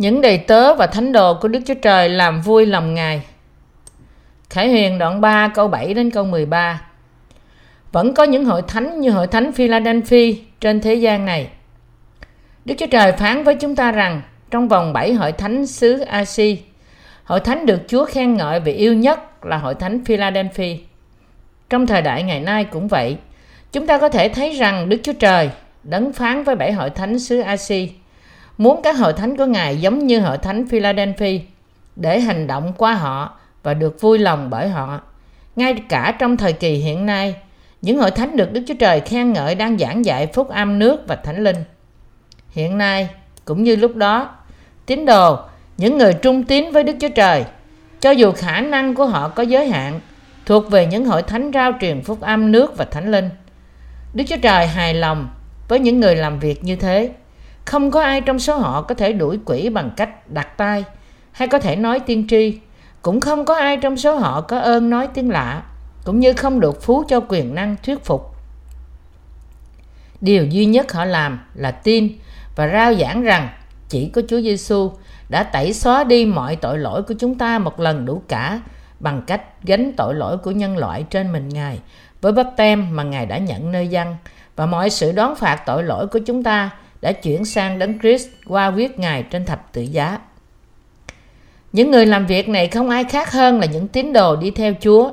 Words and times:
Những 0.00 0.20
đầy 0.20 0.38
tớ 0.38 0.74
và 0.74 0.86
thánh 0.86 1.12
đồ 1.12 1.34
của 1.34 1.48
Đức 1.48 1.60
Chúa 1.66 1.74
Trời 1.74 2.08
làm 2.08 2.40
vui 2.40 2.66
lòng 2.66 2.94
Ngài. 2.94 3.22
Khải 4.50 4.68
Huyền 4.68 4.98
đoạn 4.98 5.20
3 5.20 5.48
câu 5.54 5.68
7 5.68 5.94
đến 5.94 6.10
câu 6.10 6.24
13 6.24 6.82
Vẫn 7.92 8.14
có 8.14 8.24
những 8.24 8.44
hội 8.44 8.62
thánh 8.68 9.00
như 9.00 9.10
hội 9.10 9.26
thánh 9.26 9.52
Philadelphia 9.52 10.34
trên 10.60 10.80
thế 10.80 10.94
gian 10.94 11.24
này. 11.24 11.48
Đức 12.64 12.74
Chúa 12.78 12.86
Trời 12.86 13.12
phán 13.12 13.44
với 13.44 13.54
chúng 13.54 13.76
ta 13.76 13.92
rằng 13.92 14.22
trong 14.50 14.68
vòng 14.68 14.92
7 14.92 15.12
hội 15.12 15.32
thánh 15.32 15.66
xứ 15.66 16.00
Asi, 16.00 16.62
hội 17.24 17.40
thánh 17.40 17.66
được 17.66 17.80
Chúa 17.88 18.04
khen 18.04 18.36
ngợi 18.36 18.60
về 18.60 18.72
yêu 18.72 18.94
nhất 18.94 19.44
là 19.46 19.56
hội 19.58 19.74
thánh 19.74 20.04
Philadelphia. 20.04 20.76
Trong 21.70 21.86
thời 21.86 22.02
đại 22.02 22.22
ngày 22.22 22.40
nay 22.40 22.64
cũng 22.64 22.88
vậy, 22.88 23.16
chúng 23.72 23.86
ta 23.86 23.98
có 23.98 24.08
thể 24.08 24.28
thấy 24.28 24.50
rằng 24.50 24.88
Đức 24.88 25.00
Chúa 25.02 25.12
Trời 25.12 25.50
đấng 25.82 26.12
phán 26.12 26.44
với 26.44 26.56
bảy 26.56 26.72
hội 26.72 26.90
thánh 26.90 27.18
xứ 27.18 27.40
Asi 27.40 27.92
muốn 28.60 28.80
các 28.82 28.98
hội 28.98 29.12
thánh 29.12 29.36
của 29.36 29.46
Ngài 29.46 29.76
giống 29.76 30.06
như 30.06 30.20
hội 30.20 30.38
thánh 30.38 30.66
Philadelphia 30.68 31.40
để 31.96 32.20
hành 32.20 32.46
động 32.46 32.72
qua 32.76 32.94
họ 32.94 33.38
và 33.62 33.74
được 33.74 34.00
vui 34.00 34.18
lòng 34.18 34.50
bởi 34.50 34.68
họ. 34.68 35.00
Ngay 35.56 35.74
cả 35.88 36.16
trong 36.18 36.36
thời 36.36 36.52
kỳ 36.52 36.74
hiện 36.74 37.06
nay, 37.06 37.34
những 37.82 37.98
hội 37.98 38.10
thánh 38.10 38.36
được 38.36 38.52
Đức 38.52 38.62
Chúa 38.68 38.74
Trời 38.74 39.00
khen 39.00 39.32
ngợi 39.32 39.54
đang 39.54 39.78
giảng 39.78 40.04
dạy 40.04 40.26
phúc 40.26 40.48
âm 40.48 40.78
nước 40.78 41.00
và 41.08 41.16
thánh 41.16 41.44
linh. 41.44 41.56
Hiện 42.50 42.78
nay, 42.78 43.08
cũng 43.44 43.62
như 43.62 43.76
lúc 43.76 43.96
đó, 43.96 44.30
tín 44.86 45.06
đồ, 45.06 45.38
những 45.76 45.98
người 45.98 46.14
trung 46.14 46.44
tín 46.44 46.72
với 46.72 46.82
Đức 46.82 46.96
Chúa 47.00 47.08
Trời, 47.08 47.44
cho 48.00 48.10
dù 48.10 48.32
khả 48.32 48.60
năng 48.60 48.94
của 48.94 49.06
họ 49.06 49.28
có 49.28 49.42
giới 49.42 49.68
hạn, 49.68 50.00
thuộc 50.46 50.70
về 50.70 50.86
những 50.86 51.04
hội 51.04 51.22
thánh 51.22 51.50
rao 51.54 51.72
truyền 51.80 52.02
phúc 52.02 52.20
âm 52.20 52.52
nước 52.52 52.76
và 52.76 52.84
thánh 52.84 53.10
linh. 53.10 53.30
Đức 54.14 54.24
Chúa 54.28 54.36
Trời 54.42 54.66
hài 54.66 54.94
lòng 54.94 55.28
với 55.68 55.78
những 55.78 56.00
người 56.00 56.16
làm 56.16 56.38
việc 56.38 56.64
như 56.64 56.76
thế. 56.76 57.10
Không 57.70 57.90
có 57.90 58.00
ai 58.00 58.20
trong 58.20 58.38
số 58.38 58.56
họ 58.56 58.82
có 58.82 58.94
thể 58.94 59.12
đuổi 59.12 59.38
quỷ 59.44 59.68
bằng 59.68 59.90
cách 59.96 60.30
đặt 60.30 60.56
tay 60.56 60.84
hay 61.32 61.48
có 61.48 61.58
thể 61.58 61.76
nói 61.76 62.00
tiên 62.00 62.26
tri. 62.28 62.58
Cũng 63.02 63.20
không 63.20 63.44
có 63.44 63.54
ai 63.54 63.76
trong 63.76 63.96
số 63.96 64.14
họ 64.14 64.40
có 64.40 64.58
ơn 64.58 64.90
nói 64.90 65.08
tiếng 65.14 65.30
lạ, 65.30 65.62
cũng 66.04 66.20
như 66.20 66.32
không 66.32 66.60
được 66.60 66.82
phú 66.82 67.04
cho 67.08 67.20
quyền 67.28 67.54
năng 67.54 67.76
thuyết 67.82 68.04
phục. 68.04 68.34
Điều 70.20 70.46
duy 70.46 70.66
nhất 70.66 70.92
họ 70.92 71.04
làm 71.04 71.40
là 71.54 71.70
tin 71.70 72.08
và 72.56 72.68
rao 72.68 72.94
giảng 72.94 73.22
rằng 73.22 73.48
chỉ 73.88 74.08
có 74.08 74.22
Chúa 74.28 74.40
Giêsu 74.40 74.92
đã 75.28 75.42
tẩy 75.42 75.72
xóa 75.72 76.04
đi 76.04 76.26
mọi 76.26 76.56
tội 76.56 76.78
lỗi 76.78 77.02
của 77.02 77.14
chúng 77.18 77.38
ta 77.38 77.58
một 77.58 77.80
lần 77.80 78.06
đủ 78.06 78.22
cả 78.28 78.60
bằng 79.00 79.22
cách 79.26 79.42
gánh 79.62 79.92
tội 79.96 80.14
lỗi 80.14 80.38
của 80.38 80.50
nhân 80.50 80.76
loại 80.76 81.04
trên 81.10 81.32
mình 81.32 81.48
Ngài 81.48 81.78
với 82.20 82.32
bắp 82.32 82.46
tem 82.56 82.96
mà 82.96 83.02
Ngài 83.02 83.26
đã 83.26 83.38
nhận 83.38 83.72
nơi 83.72 83.88
dân 83.88 84.16
và 84.56 84.66
mọi 84.66 84.90
sự 84.90 85.12
đón 85.12 85.36
phạt 85.36 85.62
tội 85.66 85.82
lỗi 85.82 86.06
của 86.06 86.20
chúng 86.26 86.42
ta 86.42 86.70
đã 87.00 87.12
chuyển 87.12 87.44
sang 87.44 87.78
đấng 87.78 87.98
Christ 87.98 88.28
qua 88.46 88.66
huyết 88.66 88.98
Ngài 88.98 89.22
trên 89.22 89.44
thập 89.44 89.72
tự 89.72 89.82
giá. 89.82 90.18
Những 91.72 91.90
người 91.90 92.06
làm 92.06 92.26
việc 92.26 92.48
này 92.48 92.68
không 92.68 92.90
ai 92.90 93.04
khác 93.04 93.32
hơn 93.32 93.60
là 93.60 93.66
những 93.66 93.88
tín 93.88 94.12
đồ 94.12 94.36
đi 94.36 94.50
theo 94.50 94.72
Chúa, 94.80 95.10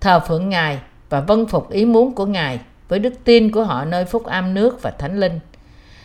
thờ 0.00 0.20
phượng 0.28 0.48
Ngài 0.48 0.78
và 1.08 1.20
vâng 1.20 1.46
phục 1.46 1.70
ý 1.70 1.84
muốn 1.84 2.14
của 2.14 2.26
Ngài 2.26 2.60
với 2.88 2.98
đức 2.98 3.14
tin 3.24 3.50
của 3.50 3.64
họ 3.64 3.84
nơi 3.84 4.04
phúc 4.04 4.24
âm 4.24 4.54
nước 4.54 4.82
và 4.82 4.90
thánh 4.90 5.20
linh. 5.20 5.40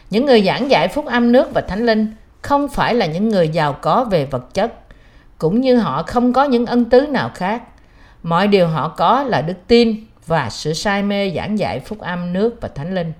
Những 0.09 0.25
người 0.25 0.41
giảng 0.41 0.69
dạy 0.69 0.87
phúc 0.87 1.05
âm 1.05 1.31
nước 1.31 1.53
và 1.53 1.61
thánh 1.61 1.85
linh 1.85 2.13
không 2.41 2.67
phải 2.67 2.93
là 2.93 3.05
những 3.05 3.29
người 3.29 3.49
giàu 3.49 3.73
có 3.73 4.03
về 4.03 4.25
vật 4.25 4.53
chất, 4.53 4.73
cũng 5.37 5.61
như 5.61 5.77
họ 5.77 6.03
không 6.03 6.33
có 6.33 6.43
những 6.43 6.65
ân 6.65 6.85
tứ 6.85 7.01
nào 7.01 7.31
khác. 7.35 7.63
Mọi 8.23 8.47
điều 8.47 8.67
họ 8.67 8.87
có 8.87 9.23
là 9.23 9.41
đức 9.41 9.57
tin 9.67 9.95
và 10.25 10.49
sự 10.49 10.73
say 10.73 11.03
mê 11.03 11.31
giảng 11.35 11.59
dạy 11.59 11.79
phúc 11.79 11.99
âm 11.99 12.33
nước 12.33 12.57
và 12.61 12.67
thánh 12.67 12.95
linh. 12.95 13.13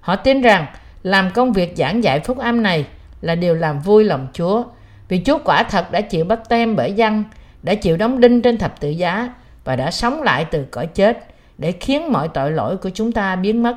Họ 0.00 0.16
tin 0.16 0.42
rằng 0.42 0.66
làm 1.06 1.30
công 1.30 1.52
việc 1.52 1.74
giảng 1.76 2.04
dạy 2.04 2.20
phúc 2.20 2.38
âm 2.38 2.62
này 2.62 2.86
là 3.20 3.34
điều 3.34 3.54
làm 3.54 3.80
vui 3.80 4.04
lòng 4.04 4.26
Chúa, 4.32 4.64
vì 5.08 5.22
Chúa 5.24 5.38
quả 5.44 5.62
thật 5.62 5.92
đã 5.92 6.00
chịu 6.00 6.24
bắt 6.24 6.48
tem 6.48 6.76
bởi 6.76 6.92
dân, 6.92 7.24
đã 7.62 7.74
chịu 7.74 7.96
đóng 7.96 8.20
đinh 8.20 8.42
trên 8.42 8.58
thập 8.58 8.80
tự 8.80 8.88
giá 8.88 9.34
và 9.64 9.76
đã 9.76 9.90
sống 9.90 10.22
lại 10.22 10.44
từ 10.44 10.64
cõi 10.70 10.86
chết 10.86 11.26
để 11.58 11.72
khiến 11.72 12.12
mọi 12.12 12.28
tội 12.28 12.52
lỗi 12.52 12.76
của 12.76 12.90
chúng 12.94 13.12
ta 13.12 13.36
biến 13.36 13.62
mất. 13.62 13.76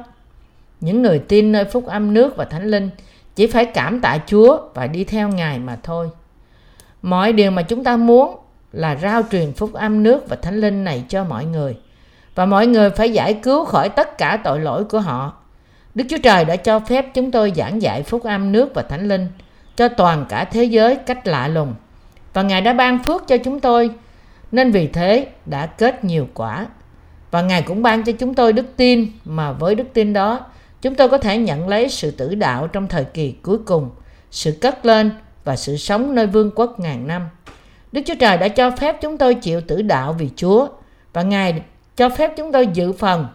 Những 0.81 1.01
người 1.01 1.19
tin 1.19 1.51
nơi 1.51 1.65
phúc 1.65 1.85
âm 1.85 2.13
nước 2.13 2.35
và 2.35 2.45
thánh 2.45 2.67
linh 2.67 2.89
chỉ 3.35 3.47
phải 3.47 3.65
cảm 3.65 4.01
tạ 4.01 4.17
Chúa 4.27 4.57
và 4.73 4.87
đi 4.87 5.03
theo 5.03 5.29
Ngài 5.29 5.59
mà 5.59 5.77
thôi. 5.83 6.09
Mọi 7.01 7.33
điều 7.33 7.51
mà 7.51 7.61
chúng 7.61 7.83
ta 7.83 7.97
muốn 7.97 8.37
là 8.71 8.95
rao 8.95 9.21
truyền 9.31 9.53
phúc 9.53 9.73
âm 9.73 10.03
nước 10.03 10.29
và 10.29 10.35
thánh 10.35 10.55
linh 10.61 10.83
này 10.83 11.03
cho 11.09 11.23
mọi 11.23 11.45
người– 11.45 11.77
và 12.39 12.45
mọi 12.45 12.67
người 12.67 12.89
phải 12.89 13.11
giải 13.11 13.33
cứu 13.33 13.65
khỏi 13.65 13.89
tất 13.89 14.17
cả 14.17 14.39
tội 14.43 14.59
lỗi 14.59 14.83
của 14.83 14.99
họ. 14.99 15.33
Đức 15.95 16.03
Chúa 16.09 16.17
Trời 16.23 16.45
đã 16.45 16.55
cho 16.55 16.79
phép 16.79 17.05
chúng 17.13 17.31
tôi 17.31 17.53
giảng 17.55 17.81
dạy 17.81 18.03
phúc 18.03 18.23
âm 18.23 18.51
nước 18.51 18.73
và 18.73 18.81
thánh 18.81 19.07
linh 19.07 19.27
cho 19.75 19.87
toàn 19.87 20.25
cả 20.29 20.45
thế 20.45 20.63
giới 20.63 20.95
cách 20.95 21.27
lạ 21.27 21.47
lùng. 21.47 21.73
Và 22.33 22.41
Ngài 22.41 22.61
đã 22.61 22.73
ban 22.73 23.03
phước 23.03 23.27
cho 23.27 23.37
chúng 23.37 23.59
tôi, 23.59 23.89
nên 24.51 24.71
vì 24.71 24.87
thế 24.87 25.27
đã 25.45 25.65
kết 25.65 26.03
nhiều 26.03 26.27
quả. 26.33 26.67
Và 27.31 27.41
Ngài 27.41 27.61
cũng 27.61 27.81
ban 27.81 28.03
cho 28.03 28.11
chúng 28.11 28.33
tôi 28.33 28.53
đức 28.53 28.65
tin, 28.75 29.11
mà 29.25 29.51
với 29.51 29.75
đức 29.75 29.87
tin 29.93 30.13
đó, 30.13 30.45
chúng 30.81 30.95
tôi 30.95 31.09
có 31.09 31.17
thể 31.17 31.37
nhận 31.37 31.67
lấy 31.67 31.89
sự 31.89 32.11
tử 32.11 32.35
đạo 32.35 32.67
trong 32.67 32.87
thời 32.87 33.03
kỳ 33.03 33.31
cuối 33.31 33.57
cùng, 33.65 33.89
sự 34.31 34.57
cất 34.61 34.85
lên 34.85 35.11
và 35.43 35.55
sự 35.55 35.77
sống 35.77 36.15
nơi 36.15 36.27
vương 36.27 36.51
quốc 36.55 36.79
ngàn 36.79 37.07
năm. 37.07 37.29
Đức 37.91 38.01
Chúa 38.05 38.15
Trời 38.19 38.37
đã 38.37 38.47
cho 38.47 38.71
phép 38.71 39.01
chúng 39.01 39.17
tôi 39.17 39.33
chịu 39.33 39.61
tử 39.61 39.81
đạo 39.81 40.13
vì 40.13 40.29
Chúa, 40.35 40.67
và 41.13 41.21
Ngài 41.21 41.61
cho 41.95 42.09
phép 42.09 42.33
chúng 42.37 42.51
tôi 42.51 42.67
dự 42.67 42.91
phần 42.91 43.27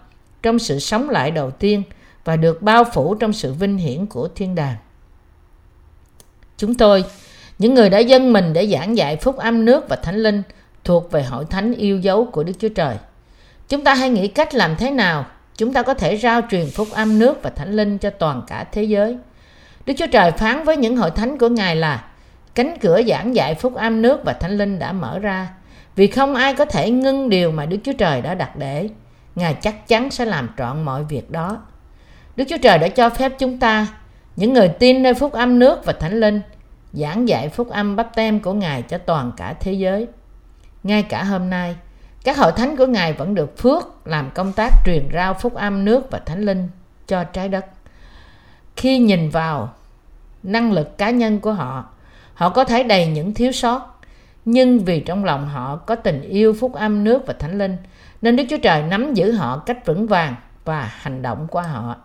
trong 0.43 0.59
sự 0.59 0.79
sống 0.79 1.11
lại 1.11 1.31
đầu 1.31 1.51
tiên 1.51 1.83
và 2.25 2.37
được 2.37 2.63
bao 2.63 2.85
phủ 2.85 3.15
trong 3.15 3.33
sự 3.33 3.53
vinh 3.53 3.79
hiển 3.79 4.07
của 4.07 4.29
thiên 4.35 4.55
đàng. 4.55 4.77
Chúng 6.57 6.75
tôi, 6.75 7.05
những 7.59 7.75
người 7.75 7.91
đã 7.91 7.99
dâng 7.99 8.33
mình 8.33 8.53
để 8.53 8.67
giảng 8.67 8.97
dạy 8.97 9.17
phúc 9.17 9.37
âm 9.37 9.65
nước 9.65 9.89
và 9.89 9.97
thánh 9.97 10.17
linh, 10.17 10.43
thuộc 10.85 11.13
về 11.13 11.23
hội 11.23 11.45
thánh 11.51 11.75
yêu 11.75 11.99
dấu 11.99 12.25
của 12.25 12.43
Đức 12.43 12.53
Chúa 12.59 12.69
Trời. 12.69 12.97
Chúng 13.69 13.85
ta 13.85 13.95
hãy 13.95 14.11
nghĩ 14.11 14.29
cách 14.29 14.55
làm 14.55 14.77
thế 14.77 14.91
nào 14.91 15.27
chúng 15.57 15.73
ta 15.73 15.83
có 15.83 15.95
thể 15.95 16.17
rao 16.17 16.41
truyền 16.51 16.71
phúc 16.71 16.89
âm 16.93 17.19
nước 17.19 17.43
và 17.43 17.51
thánh 17.51 17.73
linh 17.73 17.99
cho 17.99 18.11
toàn 18.11 18.43
cả 18.47 18.65
thế 18.73 18.83
giới. 18.83 19.19
Đức 19.87 19.95
Chúa 19.97 20.07
Trời 20.07 20.31
phán 20.31 20.65
với 20.65 20.77
những 20.77 20.97
hội 20.97 21.11
thánh 21.11 21.39
của 21.39 21.49
Ngài 21.49 21.77
là 21.77 22.05
cánh 22.55 22.77
cửa 22.81 23.01
giảng 23.09 23.35
dạy 23.35 23.55
phúc 23.55 23.75
âm 23.75 24.03
nước 24.03 24.21
và 24.25 24.33
thánh 24.33 24.59
linh 24.59 24.79
đã 24.79 24.93
mở 24.93 25.19
ra 25.19 25.49
vì 25.97 26.07
không 26.07 26.35
ai 26.35 26.55
có 26.55 26.65
thể 26.65 26.91
ngưng 26.91 27.29
điều 27.29 27.51
mà 27.51 27.67
Đức 27.67 27.77
Chúa 27.85 27.93
Trời 27.93 28.23
đã 28.23 28.35
đặt 28.35 28.57
để. 28.57 28.89
Ngài 29.35 29.55
chắc 29.55 29.89
chắn 29.89 30.11
sẽ 30.11 30.25
làm 30.25 30.49
trọn 30.59 30.83
mọi 30.83 31.05
việc 31.05 31.31
đó. 31.31 31.63
Đức 32.37 32.45
Chúa 32.49 32.59
Trời 32.63 32.79
đã 32.79 32.89
cho 32.89 33.11
phép 33.11 33.33
chúng 33.39 33.59
ta, 33.59 33.87
những 34.37 34.53
người 34.53 34.69
tin 34.69 35.03
nơi 35.03 35.15
phúc 35.15 35.33
âm 35.33 35.59
nước 35.59 35.85
và 35.85 35.93
thánh 35.93 36.21
linh, 36.21 36.41
giảng 36.93 37.29
dạy 37.29 37.49
phúc 37.49 37.71
âm 37.71 37.97
bắp 37.97 38.15
tem 38.15 38.41
của 38.41 38.53
Ngài 38.53 38.83
cho 38.83 38.99
toàn 38.99 39.33
cả 39.37 39.55
thế 39.61 39.73
giới. 39.73 40.07
Ngay 40.83 41.03
cả 41.03 41.25
hôm 41.25 41.51
nay, 41.51 41.77
các 42.25 42.37
hội 42.37 42.53
thánh 42.57 42.77
của 42.77 42.87
Ngài 42.87 43.13
vẫn 43.13 43.35
được 43.35 43.59
phước 43.59 44.07
làm 44.07 44.31
công 44.35 44.53
tác 44.53 44.71
truyền 44.85 45.09
rao 45.13 45.35
phúc 45.35 45.55
âm 45.55 45.85
nước 45.85 46.11
và 46.11 46.19
thánh 46.19 46.41
linh 46.41 46.69
cho 47.07 47.25
trái 47.25 47.49
đất. 47.49 47.67
Khi 48.77 48.99
nhìn 48.99 49.31
vào 49.31 49.75
năng 50.43 50.73
lực 50.73 50.99
cá 50.99 51.11
nhân 51.11 51.41
của 51.41 51.53
họ, 51.53 51.85
họ 52.35 52.49
có 52.49 52.65
thấy 52.65 52.85
đầy 52.85 53.07
những 53.07 53.35
thiếu 53.35 53.53
sót 53.53 54.01
nhưng 54.45 54.79
vì 54.79 55.01
trong 55.01 55.25
lòng 55.25 55.49
họ 55.49 55.77
có 55.77 55.95
tình 55.95 56.23
yêu 56.23 56.55
phúc 56.61 56.73
âm 56.73 57.05
nước 57.05 57.27
và 57.27 57.35
thánh 57.39 57.59
linh 57.59 57.77
nên 58.23 58.37
Đức 58.37 58.45
Chúa 58.51 58.59
Trời 58.63 58.83
nắm 58.83 59.15
giữ 59.15 59.33
họ 59.33 59.59
cách 59.59 59.87
vững 59.87 60.07
vàng 60.07 60.35
và 60.65 60.93
hành 61.01 61.23
động 61.23 61.47
qua 61.51 61.63
họ. 61.63 61.97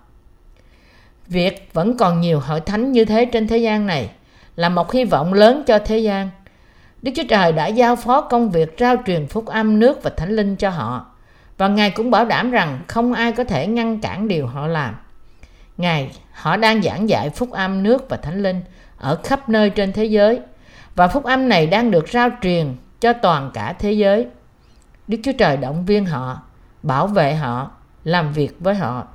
Việc 1.29 1.69
vẫn 1.73 1.97
còn 1.97 2.21
nhiều 2.21 2.39
hội 2.39 2.61
thánh 2.61 2.91
như 2.91 3.05
thế 3.05 3.25
trên 3.25 3.47
thế 3.47 3.57
gian 3.57 3.87
này 3.87 4.09
là 4.55 4.69
một 4.69 4.91
hy 4.91 5.05
vọng 5.05 5.33
lớn 5.33 5.63
cho 5.67 5.79
thế 5.79 5.97
gian. 5.97 6.29
Đức 7.01 7.11
Chúa 7.15 7.23
Trời 7.29 7.51
đã 7.51 7.67
giao 7.67 7.95
phó 7.95 8.21
công 8.21 8.49
việc 8.49 8.75
rao 8.79 8.95
truyền 9.05 9.27
phúc 9.27 9.45
âm 9.45 9.79
nước 9.79 10.03
và 10.03 10.11
thánh 10.17 10.35
linh 10.35 10.55
cho 10.55 10.69
họ 10.69 11.05
và 11.57 11.67
Ngài 11.67 11.91
cũng 11.91 12.11
bảo 12.11 12.25
đảm 12.25 12.51
rằng 12.51 12.79
không 12.87 13.13
ai 13.13 13.31
có 13.31 13.43
thể 13.43 13.67
ngăn 13.67 14.01
cản 14.01 14.27
điều 14.27 14.47
họ 14.47 14.67
làm. 14.67 14.95
Ngài, 15.77 16.11
họ 16.33 16.57
đang 16.57 16.81
giảng 16.81 17.09
dạy 17.09 17.29
phúc 17.29 17.51
âm 17.51 17.83
nước 17.83 18.09
và 18.09 18.17
thánh 18.17 18.43
linh 18.43 18.61
ở 18.97 19.17
khắp 19.23 19.49
nơi 19.49 19.69
trên 19.69 19.93
thế 19.93 20.05
giới– 20.05 20.39
và 20.99 21.07
phúc 21.07 21.23
âm 21.23 21.49
này 21.49 21.67
đang 21.67 21.91
được 21.91 22.09
rao 22.09 22.29
truyền 22.41 22.75
cho 23.01 23.13
toàn 23.13 23.51
cả 23.53 23.73
thế 23.73 23.91
giới. 23.91 24.27
Đức 25.07 25.17
Chúa 25.23 25.31
Trời 25.31 25.57
động 25.57 25.85
viên 25.85 26.05
họ, 26.05 26.41
bảo 26.83 27.07
vệ 27.07 27.35
họ, 27.35 27.71
làm 28.03 28.33
việc 28.33 28.55
với 28.59 28.75
họ. 28.75 29.07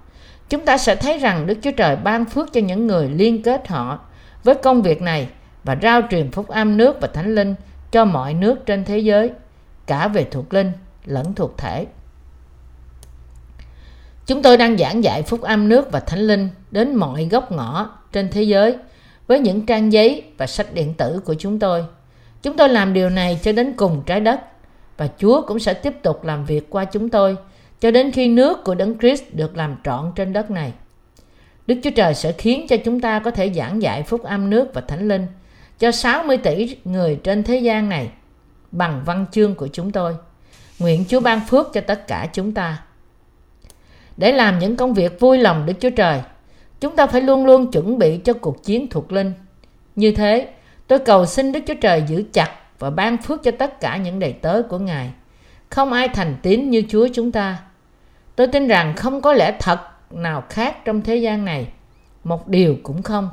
Chúng 0.48 0.64
ta 0.64 0.78
sẽ 0.78 0.96
thấy 0.96 1.18
rằng 1.18 1.46
Đức 1.46 1.58
Chúa 1.62 1.70
Trời 1.70 1.96
ban 1.96 2.24
phước 2.24 2.52
cho 2.52 2.60
những 2.60 2.86
người 2.86 3.08
liên 3.08 3.42
kết 3.42 3.68
họ 3.68 3.98
với 4.44 4.54
công 4.54 4.82
việc 4.82 5.02
này 5.02 5.28
và 5.64 5.76
rao 5.82 6.00
truyền 6.10 6.30
phúc 6.30 6.48
âm 6.48 6.76
nước 6.76 6.96
và 7.00 7.08
thánh 7.08 7.34
linh 7.34 7.54
cho 7.90 8.04
mọi 8.04 8.34
nước 8.34 8.66
trên 8.66 8.84
thế 8.84 8.98
giới, 8.98 9.30
cả 9.86 10.08
về 10.08 10.26
thuộc 10.30 10.54
linh 10.54 10.72
lẫn 11.04 11.34
thuộc 11.34 11.58
thể. 11.58 11.86
Chúng 14.26 14.42
tôi 14.42 14.56
đang 14.56 14.78
giảng 14.78 15.04
dạy 15.04 15.22
phúc 15.22 15.40
âm 15.42 15.68
nước 15.68 15.92
và 15.92 16.00
thánh 16.00 16.20
linh 16.20 16.48
đến 16.70 16.94
mọi 16.94 17.28
góc 17.30 17.52
ngõ 17.52 17.90
trên 18.12 18.28
thế 18.30 18.42
giới– 18.42 18.76
với 19.26 19.40
những 19.40 19.66
trang 19.66 19.92
giấy 19.92 20.22
và 20.38 20.46
sách 20.46 20.74
điện 20.74 20.94
tử 20.94 21.20
của 21.24 21.34
chúng 21.34 21.58
tôi. 21.58 21.84
Chúng 22.42 22.56
tôi 22.56 22.68
làm 22.68 22.92
điều 22.92 23.10
này 23.10 23.40
cho 23.42 23.52
đến 23.52 23.72
cùng 23.76 24.02
trái 24.06 24.20
đất 24.20 24.40
và 24.96 25.08
Chúa 25.18 25.42
cũng 25.46 25.58
sẽ 25.58 25.74
tiếp 25.74 26.02
tục 26.02 26.24
làm 26.24 26.44
việc 26.44 26.70
qua 26.70 26.84
chúng 26.84 27.08
tôi 27.08 27.36
cho 27.80 27.90
đến 27.90 28.12
khi 28.12 28.28
nước 28.28 28.64
của 28.64 28.74
Đấng 28.74 28.98
Christ 28.98 29.22
được 29.32 29.56
làm 29.56 29.76
trọn 29.84 30.12
trên 30.16 30.32
đất 30.32 30.50
này. 30.50 30.72
Đức 31.66 31.74
Chúa 31.82 31.90
Trời 31.90 32.14
sẽ 32.14 32.32
khiến 32.32 32.66
cho 32.68 32.76
chúng 32.76 33.00
ta 33.00 33.18
có 33.18 33.30
thể 33.30 33.52
giảng 33.52 33.82
dạy 33.82 34.02
phúc 34.02 34.22
âm 34.22 34.50
nước 34.50 34.74
và 34.74 34.80
thánh 34.80 35.08
linh 35.08 35.26
cho 35.78 35.92
60 35.92 36.36
tỷ 36.36 36.76
người 36.84 37.16
trên 37.24 37.42
thế 37.42 37.58
gian 37.58 37.88
này 37.88 38.10
bằng 38.72 39.02
văn 39.04 39.26
chương 39.32 39.54
của 39.54 39.68
chúng 39.68 39.90
tôi. 39.90 40.16
Nguyện 40.78 41.04
Chúa 41.08 41.20
ban 41.20 41.40
phước 41.48 41.72
cho 41.72 41.80
tất 41.80 42.08
cả 42.08 42.28
chúng 42.32 42.54
ta. 42.54 42.82
Để 44.16 44.32
làm 44.32 44.58
những 44.58 44.76
công 44.76 44.94
việc 44.94 45.20
vui 45.20 45.38
lòng 45.38 45.66
Đức 45.66 45.74
Chúa 45.80 45.90
Trời, 45.90 46.20
chúng 46.80 46.96
ta 46.96 47.06
phải 47.06 47.20
luôn 47.20 47.46
luôn 47.46 47.70
chuẩn 47.70 47.98
bị 47.98 48.16
cho 48.16 48.32
cuộc 48.32 48.64
chiến 48.64 48.86
thuộc 48.90 49.12
linh. 49.12 49.32
Như 49.96 50.12
thế, 50.12 50.48
tôi 50.86 50.98
cầu 50.98 51.26
xin 51.26 51.52
Đức 51.52 51.60
Chúa 51.66 51.74
Trời 51.74 52.02
giữ 52.08 52.24
chặt 52.32 52.50
và 52.78 52.90
ban 52.90 53.16
phước 53.16 53.42
cho 53.42 53.50
tất 53.50 53.80
cả 53.80 53.96
những 53.96 54.18
đầy 54.18 54.32
tớ 54.32 54.62
của 54.62 54.78
Ngài. 54.78 55.10
Không 55.74 55.92
ai 55.92 56.08
thành 56.08 56.36
tín 56.42 56.70
như 56.70 56.82
Chúa 56.88 57.08
chúng 57.14 57.32
ta. 57.32 57.58
Tôi 58.36 58.46
tin 58.46 58.68
rằng 58.68 58.96
không 58.96 59.20
có 59.20 59.32
lẽ 59.32 59.56
thật 59.60 59.80
nào 60.10 60.44
khác 60.50 60.84
trong 60.84 61.02
thế 61.02 61.16
gian 61.16 61.44
này. 61.44 61.68
Một 62.24 62.48
điều 62.48 62.76
cũng 62.82 63.02
không. 63.02 63.30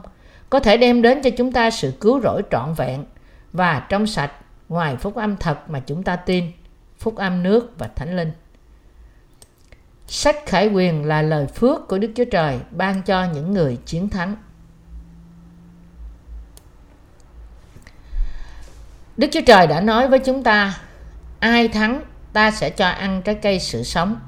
Có 0.50 0.60
thể 0.60 0.78
đem 0.78 1.02
đến 1.02 1.22
cho 1.22 1.30
chúng 1.38 1.52
ta 1.52 1.72
sự 1.72 1.94
cứu 2.00 2.22
rỗi 2.22 2.42
trọn 2.52 2.74
vẹn 2.74 3.06
và 3.54 3.86
trong 3.90 4.08
sạch 4.08 4.32
ngoài 4.70 4.96
phúc 4.96 5.16
âm 5.16 5.38
thật 5.38 5.70
mà 5.70 5.80
chúng 5.80 6.04
ta 6.04 6.16
tin. 6.16 6.52
Phúc 7.00 7.16
âm 7.16 7.44
nước 7.44 7.74
và 7.78 7.90
thánh 7.96 8.16
linh. 8.18 8.32
Sách 10.08 10.36
khải 10.46 10.68
quyền 10.68 11.06
là 11.06 11.22
lời 11.22 11.48
phước 11.48 11.88
của 11.88 11.98
Đức 11.98 12.12
Chúa 12.16 12.26
Trời 12.26 12.60
ban 12.72 13.02
cho 13.02 13.26
những 13.34 13.54
người 13.54 13.78
chiến 13.86 14.10
thắng. 14.10 14.36
Đức 19.18 19.28
Chúa 19.32 19.42
Trời 19.46 19.68
đã 19.68 19.82
nói 19.82 20.08
với 20.08 20.20
chúng 20.20 20.44
ta, 20.44 20.78
ai 21.40 21.68
thắng 21.68 22.02
ta 22.34 22.52
sẽ 22.52 22.70
cho 22.70 22.88
ăn 22.88 23.22
trái 23.22 23.36
cây 23.36 23.60
sự 23.60 23.84
sống. 23.84 24.20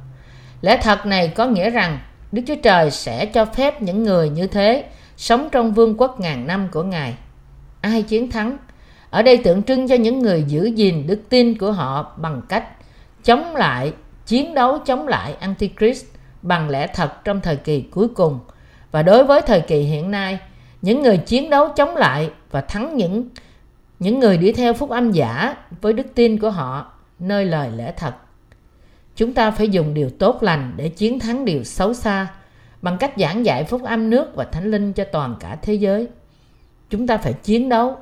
Lẽ 0.62 0.78
thật 0.78 1.06
này 1.06 1.28
có 1.28 1.46
nghĩa 1.46 1.70
rằng 1.70 2.00
Đức 2.32 2.42
Chúa 2.48 2.56
Trời 2.64 2.92
sẽ 2.92 3.26
cho 3.26 3.46
phép 3.46 3.82
những 3.82 4.04
người 4.04 4.30
như 4.30 4.48
thế 4.48 4.86
sống 5.18 5.50
trong 5.52 5.74
vương 5.74 5.98
quốc 5.98 6.20
ngàn 6.20 6.48
năm 6.48 6.68
của 6.72 6.84
Ngài. 6.84 7.14
Ai 7.82 8.02
chiến 8.02 8.32
thắng? 8.32 8.58
Ở 9.10 9.22
đây 9.22 9.38
tượng 9.38 9.64
trưng 9.64 9.88
cho 9.88 9.96
những 9.96 10.20
người 10.20 10.44
giữ 10.48 10.66
gìn 10.66 11.08
đức 11.08 11.22
tin 11.30 11.58
của 11.58 11.72
họ 11.72 12.14
bằng 12.18 12.42
cách 12.50 12.68
chống 13.24 13.56
lại, 13.56 13.94
chiến 14.26 14.54
đấu 14.54 14.80
chống 14.86 15.08
lại 15.08 15.36
Antichrist 15.40 16.06
bằng 16.42 16.70
lẽ 16.70 16.88
thật 16.88 17.24
trong 17.24 17.42
thời 17.42 17.56
kỳ 17.56 17.82
cuối 17.82 18.08
cùng. 18.08 18.40
Và 18.92 19.04
đối 19.04 19.24
với 19.24 19.42
thời 19.42 19.62
kỳ 19.62 19.80
hiện 19.80 20.12
nay, 20.12 20.40
những 20.82 21.02
người 21.02 21.18
chiến 21.18 21.50
đấu 21.50 21.70
chống 21.70 21.96
lại 21.96 22.30
và 22.52 22.62
thắng 22.62 22.98
những 22.98 23.30
những 24.00 24.20
người 24.20 24.38
đi 24.38 24.52
theo 24.52 24.74
phúc 24.74 24.90
âm 24.90 25.12
giả 25.12 25.56
với 25.82 25.94
đức 25.94 26.08
tin 26.16 26.40
của 26.40 26.50
họ 26.50 26.93
nơi 27.24 27.46
lời 27.46 27.72
lẽ 27.76 27.94
thật. 27.98 28.14
Chúng 29.16 29.34
ta 29.34 29.52
phải 29.52 29.70
dùng 29.70 29.94
điều 29.94 30.10
tốt 30.10 30.44
lành 30.44 30.74
để 30.76 30.90
chiến 30.90 31.20
thắng 31.20 31.46
điều 31.46 31.64
xấu 31.64 31.94
xa 31.94 32.28
bằng 32.82 32.98
cách 32.98 33.14
giảng 33.18 33.46
dạy 33.46 33.64
phúc 33.64 33.84
âm 33.84 34.10
nước 34.10 34.36
và 34.36 34.44
thánh 34.44 34.72
linh 34.72 34.94
cho 34.94 35.04
toàn 35.04 35.36
cả 35.40 35.58
thế 35.62 35.74
giới. 35.74 36.08
Chúng 36.90 37.08
ta 37.08 37.18
phải 37.18 37.34
chiến 37.34 37.70
đấu, 37.70 37.98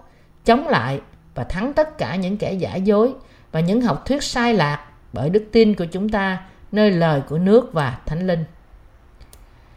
chống 0.46 0.68
lại 0.68 1.02
và 1.36 1.44
thắng 1.44 1.74
tất 1.74 1.98
cả 1.98 2.16
những 2.16 2.38
kẻ 2.38 2.54
giả 2.54 2.76
dối 2.76 3.14
và 3.52 3.60
những 3.60 3.82
học 3.82 4.06
thuyết 4.06 4.24
sai 4.24 4.54
lạc 4.54 4.86
bởi 5.14 5.30
đức 5.30 5.46
tin 5.52 5.76
của 5.76 5.86
chúng 5.86 6.10
ta 6.10 6.44
nơi 6.72 6.92
lời 6.92 7.22
của 7.30 7.38
nước 7.38 7.74
và 7.74 7.98
thánh 8.06 8.28
linh. 8.28 8.44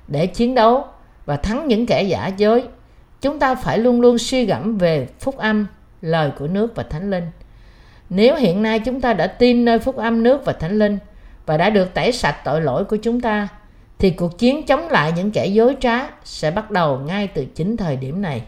Để 0.08 0.26
chiến 0.26 0.54
đấu 0.54 0.84
và 1.24 1.36
thắng 1.36 1.68
những 1.68 1.86
kẻ 1.86 2.02
giả 2.02 2.26
dối, 2.26 2.64
chúng 3.20 3.38
ta 3.38 3.54
phải 3.54 3.78
luôn 3.78 4.00
luôn 4.00 4.18
suy 4.18 4.46
gẫm 4.46 4.78
về 4.78 5.08
phúc 5.20 5.36
âm, 5.36 5.66
lời 6.00 6.30
của 6.38 6.46
nước 6.46 6.76
và 6.76 6.82
thánh 6.82 7.10
linh. 7.10 7.24
Nếu 8.14 8.36
hiện 8.36 8.62
nay 8.62 8.78
chúng 8.78 9.00
ta 9.00 9.12
đã 9.12 9.26
tin 9.26 9.64
nơi 9.64 9.78
phúc 9.78 9.96
âm 9.96 10.22
nước 10.22 10.44
và 10.44 10.52
thánh 10.52 10.78
linh 10.78 10.98
và 11.46 11.56
đã 11.56 11.70
được 11.70 11.94
tẩy 11.94 12.12
sạch 12.12 12.36
tội 12.44 12.60
lỗi 12.60 12.84
của 12.84 12.96
chúng 12.96 13.20
ta, 13.20 13.48
thì 13.98 14.10
cuộc 14.10 14.38
chiến 14.38 14.66
chống 14.66 14.88
lại 14.88 15.12
những 15.16 15.30
kẻ 15.30 15.46
dối 15.46 15.76
trá 15.80 15.98
sẽ 16.24 16.50
bắt 16.50 16.70
đầu 16.70 16.98
ngay 16.98 17.26
từ 17.26 17.44
chính 17.44 17.76
thời 17.76 17.96
điểm 17.96 18.22
này. 18.22 18.42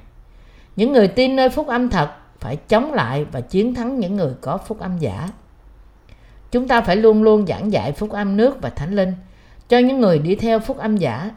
Những 0.76 0.92
người 0.92 1.08
tin 1.08 1.36
nơi 1.36 1.48
phúc 1.48 1.66
âm 1.66 1.88
thật 1.90 2.10
phải 2.40 2.56
chống 2.56 2.92
lại 2.92 3.26
và 3.32 3.40
chiến 3.40 3.74
thắng 3.74 4.00
những 4.00 4.16
người 4.16 4.32
có 4.40 4.58
phúc 4.58 4.80
âm 4.80 4.98
giả. 4.98 5.28
Chúng 6.50 6.68
ta 6.68 6.80
phải 6.80 6.96
luôn 6.96 7.22
luôn 7.22 7.46
giảng 7.46 7.72
dạy 7.72 7.92
phúc 7.92 8.10
âm 8.10 8.36
nước 8.36 8.62
và 8.62 8.70
thánh 8.70 8.96
linh 8.96 9.12
cho 9.68 9.78
những 9.78 10.00
người 10.00 10.18
đi 10.18 10.34
theo 10.34 10.60
phúc 10.60 10.78
âm 10.78 10.96
giả. 10.96 11.30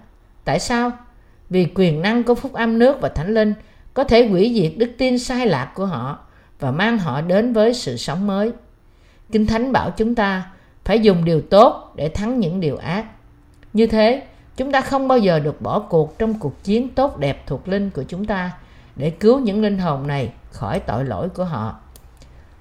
Tại 0.43 0.59
sao? 0.59 0.91
Vì 1.49 1.67
quyền 1.75 2.01
năng 2.01 2.23
của 2.23 2.35
phúc 2.35 2.53
âm 2.53 2.79
nước 2.79 3.01
và 3.01 3.09
thánh 3.09 3.33
linh 3.33 3.53
có 3.93 4.03
thể 4.03 4.27
hủy 4.27 4.51
diệt 4.55 4.71
đức 4.77 4.91
tin 4.97 5.19
sai 5.19 5.47
lạc 5.47 5.71
của 5.75 5.85
họ 5.85 6.19
và 6.59 6.71
mang 6.71 6.97
họ 6.97 7.21
đến 7.21 7.53
với 7.53 7.73
sự 7.73 7.97
sống 7.97 8.27
mới. 8.27 8.51
Kinh 9.31 9.47
Thánh 9.47 9.71
bảo 9.71 9.91
chúng 9.97 10.15
ta 10.15 10.51
phải 10.85 10.99
dùng 10.99 11.25
điều 11.25 11.41
tốt 11.41 11.93
để 11.95 12.09
thắng 12.09 12.39
những 12.39 12.59
điều 12.59 12.77
ác. 12.77 13.05
Như 13.73 13.87
thế, 13.87 14.23
chúng 14.57 14.71
ta 14.71 14.81
không 14.81 15.07
bao 15.07 15.17
giờ 15.17 15.39
được 15.39 15.61
bỏ 15.61 15.79
cuộc 15.79 16.19
trong 16.19 16.39
cuộc 16.39 16.63
chiến 16.63 16.89
tốt 16.89 17.17
đẹp 17.17 17.43
thuộc 17.47 17.67
linh 17.67 17.89
của 17.89 18.03
chúng 18.03 18.25
ta 18.25 18.51
để 18.95 19.09
cứu 19.09 19.39
những 19.39 19.61
linh 19.61 19.77
hồn 19.77 20.07
này 20.07 20.31
khỏi 20.51 20.79
tội 20.79 21.05
lỗi 21.05 21.29
của 21.29 21.43
họ. 21.43 21.79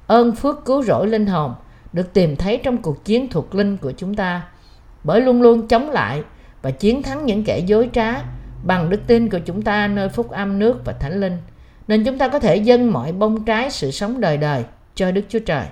Ơn 0.07 0.35
phước 0.35 0.65
cứu 0.65 0.83
rỗi 0.83 1.07
linh 1.07 1.27
hồn 1.27 1.55
được 1.93 2.13
tìm 2.13 2.37
thấy 2.37 2.61
trong 2.65 2.77
cuộc 2.77 3.05
chiến 3.05 3.29
thuộc 3.31 3.55
linh 3.55 3.77
của 3.77 3.93
chúng 3.93 4.15
ta 4.15 4.43
bởi 5.05 5.21
luôn 5.21 5.43
luôn 5.43 5.69
chống 5.69 5.91
lại 5.91 6.23
và 6.63 6.71
chiến 6.71 7.03
thắng 7.03 7.27
những 7.27 7.45
kẻ 7.45 7.59
dối 7.59 7.91
trá 7.93 8.15
bằng 8.65 8.91
đức 8.91 9.01
tin 9.07 9.31
của 9.31 9.39
chúng 9.39 9.63
ta 9.63 9.89
nơi 9.89 10.09
phúc 10.09 10.31
âm 10.31 10.59
nước 10.59 10.85
và 10.85 10.93
thánh 10.93 11.21
linh 11.21 11.37
nên 11.89 12.05
chúng 12.05 12.19
ta 12.19 12.29
có 12.29 12.39
thể 12.39 12.57
dâng 12.57 12.93
mọi 12.93 13.13
bông 13.13 13.45
trái 13.45 13.71
sự 13.71 13.91
sống 13.91 14.21
đời 14.21 14.37
đời 14.37 14.65
cho 14.95 15.11
Đức 15.11 15.23
Chúa 15.29 15.39
Trời. 15.39 15.67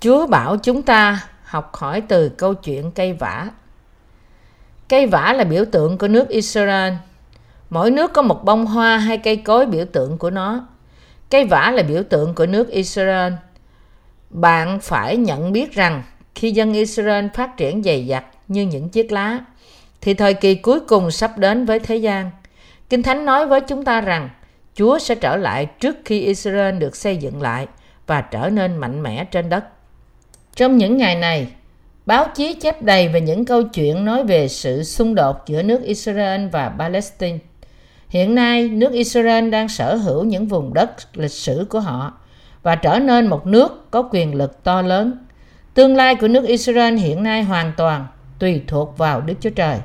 Chúa 0.00 0.26
bảo 0.26 0.56
chúng 0.56 0.82
ta 0.82 1.28
học 1.44 1.74
hỏi 1.74 2.00
từ 2.00 2.28
câu 2.28 2.54
chuyện 2.54 2.90
cây 2.90 3.12
vả. 3.12 3.48
Cây 4.88 5.06
vả 5.06 5.32
là 5.32 5.44
biểu 5.44 5.64
tượng 5.64 5.98
của 5.98 6.08
nước 6.08 6.28
Israel. 6.28 6.92
Mỗi 7.70 7.90
nước 7.90 8.12
có 8.12 8.22
một 8.22 8.44
bông 8.44 8.66
hoa 8.66 8.98
hay 8.98 9.18
cây 9.18 9.36
cối 9.36 9.66
biểu 9.66 9.84
tượng 9.84 10.18
của 10.18 10.30
nó. 10.30 10.66
Cây 11.30 11.44
vả 11.44 11.70
là 11.70 11.82
biểu 11.82 12.02
tượng 12.02 12.34
của 12.34 12.46
nước 12.46 12.68
Israel. 12.68 13.32
Bạn 14.30 14.80
phải 14.80 15.16
nhận 15.16 15.52
biết 15.52 15.72
rằng 15.72 16.02
khi 16.34 16.50
dân 16.50 16.72
Israel 16.72 17.26
phát 17.34 17.56
triển 17.56 17.82
dày 17.82 18.06
dặt 18.06 18.24
như 18.48 18.62
những 18.62 18.88
chiếc 18.88 19.12
lá, 19.12 19.38
thì 20.00 20.14
thời 20.14 20.34
kỳ 20.34 20.54
cuối 20.54 20.80
cùng 20.80 21.10
sắp 21.10 21.38
đến 21.38 21.64
với 21.64 21.78
thế 21.78 21.96
gian. 21.96 22.30
Kinh 22.88 23.02
Thánh 23.02 23.24
nói 23.24 23.46
với 23.46 23.60
chúng 23.60 23.84
ta 23.84 24.00
rằng 24.00 24.28
Chúa 24.74 24.98
sẽ 24.98 25.14
trở 25.14 25.36
lại 25.36 25.66
trước 25.66 25.96
khi 26.04 26.20
Israel 26.20 26.78
được 26.78 26.96
xây 26.96 27.16
dựng 27.16 27.42
lại 27.42 27.66
và 28.06 28.20
trở 28.20 28.50
nên 28.52 28.76
mạnh 28.76 29.02
mẽ 29.02 29.24
trên 29.24 29.48
đất. 29.48 29.64
Trong 30.54 30.76
những 30.76 30.96
ngày 30.96 31.14
này, 31.14 31.46
báo 32.06 32.26
chí 32.34 32.54
chép 32.54 32.82
đầy 32.82 33.08
về 33.08 33.20
những 33.20 33.44
câu 33.44 33.62
chuyện 33.62 34.04
nói 34.04 34.24
về 34.24 34.48
sự 34.48 34.82
xung 34.82 35.14
đột 35.14 35.36
giữa 35.46 35.62
nước 35.62 35.82
Israel 35.82 36.46
và 36.48 36.72
Palestine. 36.78 37.38
Hiện 38.08 38.34
nay, 38.34 38.68
nước 38.68 38.92
Israel 38.92 39.50
đang 39.50 39.68
sở 39.68 39.94
hữu 39.94 40.24
những 40.24 40.46
vùng 40.46 40.74
đất 40.74 40.90
lịch 41.14 41.30
sử 41.30 41.66
của 41.70 41.80
họ 41.80 42.12
và 42.62 42.74
trở 42.74 42.98
nên 42.98 43.26
một 43.26 43.46
nước 43.46 43.90
có 43.90 44.08
quyền 44.12 44.34
lực 44.34 44.64
to 44.64 44.82
lớn. 44.82 45.26
Tương 45.74 45.96
lai 45.96 46.14
của 46.14 46.28
nước 46.28 46.44
Israel 46.46 46.96
hiện 46.96 47.22
nay 47.22 47.42
hoàn 47.42 47.72
toàn 47.76 48.06
tùy 48.38 48.62
thuộc 48.66 48.98
vào 48.98 49.20
Đức 49.20 49.34
Chúa 49.40 49.50
Trời. 49.50 49.78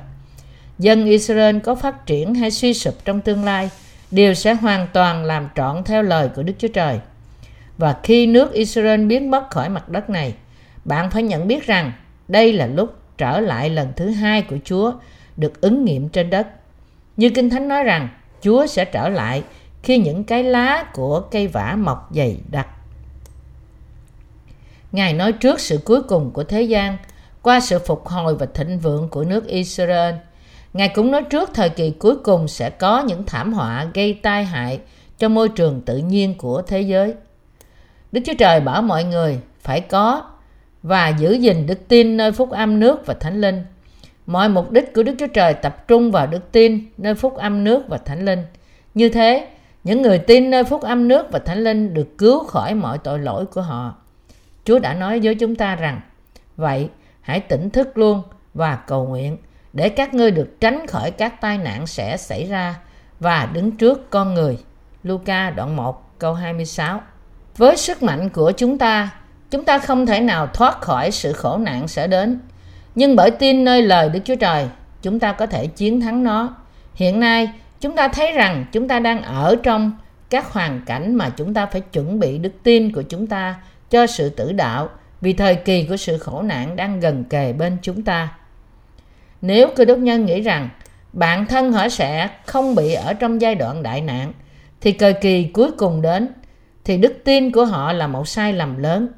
Dân 0.78 1.06
Israel 1.06 1.58
có 1.58 1.74
phát 1.74 2.06
triển 2.06 2.34
hay 2.34 2.50
suy 2.50 2.74
sụp 2.74 2.94
trong 3.04 3.20
tương 3.20 3.44
lai 3.44 3.70
đều 4.10 4.34
sẽ 4.34 4.54
hoàn 4.54 4.86
toàn 4.92 5.24
làm 5.24 5.48
trọn 5.54 5.84
theo 5.84 6.02
lời 6.02 6.28
của 6.36 6.42
Đức 6.42 6.52
Chúa 6.58 6.68
Trời. 6.68 7.00
Và 7.78 7.96
khi 8.02 8.26
nước 8.26 8.52
Israel 8.52 9.06
biến 9.06 9.30
mất 9.30 9.50
khỏi 9.50 9.68
mặt 9.68 9.88
đất 9.88 10.10
này, 10.10 10.34
bạn 10.84 11.10
phải 11.10 11.22
nhận 11.22 11.48
biết 11.48 11.66
rằng 11.66 11.92
đây 12.28 12.52
là 12.52 12.66
lúc 12.66 12.94
trở 13.18 13.40
lại 13.40 13.70
lần 13.70 13.92
thứ 13.96 14.10
hai 14.10 14.42
của 14.42 14.56
Chúa 14.64 14.92
được 15.36 15.60
ứng 15.60 15.84
nghiệm 15.84 16.08
trên 16.08 16.30
đất. 16.30 16.46
Như 17.16 17.30
Kinh 17.30 17.50
Thánh 17.50 17.68
nói 17.68 17.84
rằng, 17.84 18.08
Chúa 18.42 18.66
sẽ 18.66 18.84
trở 18.84 19.08
lại 19.08 19.42
khi 19.82 19.98
những 19.98 20.24
cái 20.24 20.44
lá 20.44 20.84
của 20.92 21.20
cây 21.20 21.46
vả 21.46 21.76
mọc 21.78 22.08
dày 22.14 22.40
đặc. 22.50 22.68
Ngài 24.92 25.12
nói 25.12 25.32
trước 25.32 25.60
sự 25.60 25.80
cuối 25.84 26.02
cùng 26.02 26.30
của 26.30 26.44
thế 26.44 26.62
gian 26.62 26.96
qua 27.42 27.60
sự 27.60 27.78
phục 27.78 28.06
hồi 28.06 28.34
và 28.34 28.46
thịnh 28.54 28.78
vượng 28.78 29.08
của 29.08 29.24
nước 29.24 29.46
Israel. 29.46 30.14
Ngài 30.72 30.88
cũng 30.88 31.10
nói 31.10 31.22
trước 31.22 31.50
thời 31.54 31.68
kỳ 31.68 31.90
cuối 31.90 32.16
cùng 32.16 32.48
sẽ 32.48 32.70
có 32.70 33.02
những 33.02 33.24
thảm 33.26 33.52
họa 33.52 33.86
gây 33.94 34.14
tai 34.22 34.44
hại 34.44 34.80
cho 35.18 35.28
môi 35.28 35.48
trường 35.48 35.80
tự 35.80 35.96
nhiên 35.96 36.34
của 36.38 36.62
thế 36.62 36.80
giới. 36.80 37.14
Đức 38.12 38.20
Chúa 38.26 38.34
Trời 38.38 38.60
bảo 38.60 38.82
mọi 38.82 39.04
người 39.04 39.38
phải 39.60 39.80
có 39.80 40.22
và 40.82 41.08
giữ 41.08 41.32
gìn 41.32 41.66
đức 41.66 41.88
tin 41.88 42.16
nơi 42.16 42.32
phúc 42.32 42.50
âm 42.50 42.80
nước 42.80 43.06
và 43.06 43.14
thánh 43.14 43.40
linh. 43.40 43.64
Mọi 44.26 44.48
mục 44.48 44.70
đích 44.70 44.94
của 44.94 45.02
Đức 45.02 45.14
Chúa 45.18 45.26
Trời 45.26 45.54
tập 45.54 45.88
trung 45.88 46.10
vào 46.10 46.26
đức 46.26 46.52
tin 46.52 46.86
nơi 46.98 47.14
phúc 47.14 47.36
âm 47.36 47.64
nước 47.64 47.88
và 47.88 47.98
thánh 47.98 48.24
linh. 48.24 48.42
Như 48.94 49.08
thế, 49.08 49.48
những 49.84 50.02
người 50.02 50.18
tin 50.18 50.50
nơi 50.50 50.64
phúc 50.64 50.82
âm 50.82 51.08
nước 51.08 51.32
và 51.32 51.38
thánh 51.38 51.64
linh 51.64 51.94
được 51.94 52.18
cứu 52.18 52.44
khỏi 52.44 52.74
mọi 52.74 52.98
tội 52.98 53.18
lỗi 53.18 53.46
của 53.46 53.60
họ. 53.60 53.94
Chúa 54.64 54.78
đã 54.78 54.94
nói 54.94 55.20
với 55.22 55.34
chúng 55.34 55.56
ta 55.56 55.76
rằng, 55.76 56.00
vậy 56.56 56.88
hãy 57.20 57.40
tỉnh 57.40 57.70
thức 57.70 57.98
luôn 57.98 58.22
và 58.54 58.76
cầu 58.76 59.06
nguyện 59.06 59.36
để 59.78 59.88
các 59.88 60.14
ngươi 60.14 60.30
được 60.30 60.60
tránh 60.60 60.86
khỏi 60.86 61.10
các 61.10 61.40
tai 61.40 61.58
nạn 61.58 61.86
sẽ 61.86 62.16
xảy 62.16 62.44
ra 62.44 62.74
và 63.20 63.48
đứng 63.52 63.70
trước 63.70 64.10
con 64.10 64.34
người. 64.34 64.58
Luca 65.02 65.50
đoạn 65.50 65.76
1 65.76 66.18
câu 66.18 66.34
26 66.34 67.00
Với 67.56 67.76
sức 67.76 68.02
mạnh 68.02 68.28
của 68.28 68.52
chúng 68.56 68.78
ta, 68.78 69.10
chúng 69.50 69.64
ta 69.64 69.78
không 69.78 70.06
thể 70.06 70.20
nào 70.20 70.46
thoát 70.46 70.80
khỏi 70.80 71.10
sự 71.10 71.32
khổ 71.32 71.58
nạn 71.58 71.88
sẽ 71.88 72.06
đến. 72.06 72.40
Nhưng 72.94 73.16
bởi 73.16 73.30
tin 73.30 73.64
nơi 73.64 73.82
lời 73.82 74.08
Đức 74.08 74.20
Chúa 74.24 74.34
Trời, 74.34 74.68
chúng 75.02 75.20
ta 75.20 75.32
có 75.32 75.46
thể 75.46 75.66
chiến 75.66 76.00
thắng 76.00 76.24
nó. 76.24 76.56
Hiện 76.94 77.20
nay, 77.20 77.52
chúng 77.80 77.96
ta 77.96 78.08
thấy 78.08 78.32
rằng 78.32 78.64
chúng 78.72 78.88
ta 78.88 78.98
đang 79.00 79.22
ở 79.22 79.56
trong 79.62 79.92
các 80.30 80.52
hoàn 80.52 80.80
cảnh 80.86 81.14
mà 81.14 81.30
chúng 81.30 81.54
ta 81.54 81.66
phải 81.66 81.80
chuẩn 81.80 82.20
bị 82.20 82.38
đức 82.38 82.52
tin 82.62 82.92
của 82.92 83.02
chúng 83.02 83.26
ta 83.26 83.54
cho 83.90 84.06
sự 84.06 84.28
tử 84.28 84.52
đạo 84.52 84.88
vì 85.20 85.32
thời 85.32 85.54
kỳ 85.54 85.84
của 85.84 85.96
sự 85.96 86.18
khổ 86.18 86.42
nạn 86.42 86.76
đang 86.76 87.00
gần 87.00 87.24
kề 87.24 87.52
bên 87.52 87.76
chúng 87.82 88.02
ta. 88.02 88.28
Nếu 89.42 89.68
cơ 89.76 89.84
đốc 89.84 89.98
nhân 89.98 90.26
nghĩ 90.26 90.40
rằng 90.40 90.68
bản 91.12 91.46
thân 91.46 91.72
họ 91.72 91.88
sẽ 91.88 92.28
không 92.46 92.74
bị 92.74 92.92
ở 92.92 93.12
trong 93.12 93.40
giai 93.40 93.54
đoạn 93.54 93.82
đại 93.82 94.00
nạn, 94.00 94.32
thì 94.80 94.92
thời 94.92 95.12
kỳ 95.12 95.44
cuối 95.44 95.70
cùng 95.70 96.02
đến, 96.02 96.28
thì 96.84 96.96
đức 96.96 97.14
tin 97.24 97.52
của 97.52 97.64
họ 97.64 97.92
là 97.92 98.06
một 98.06 98.28
sai 98.28 98.52
lầm 98.52 98.78
lớn. 98.78 99.08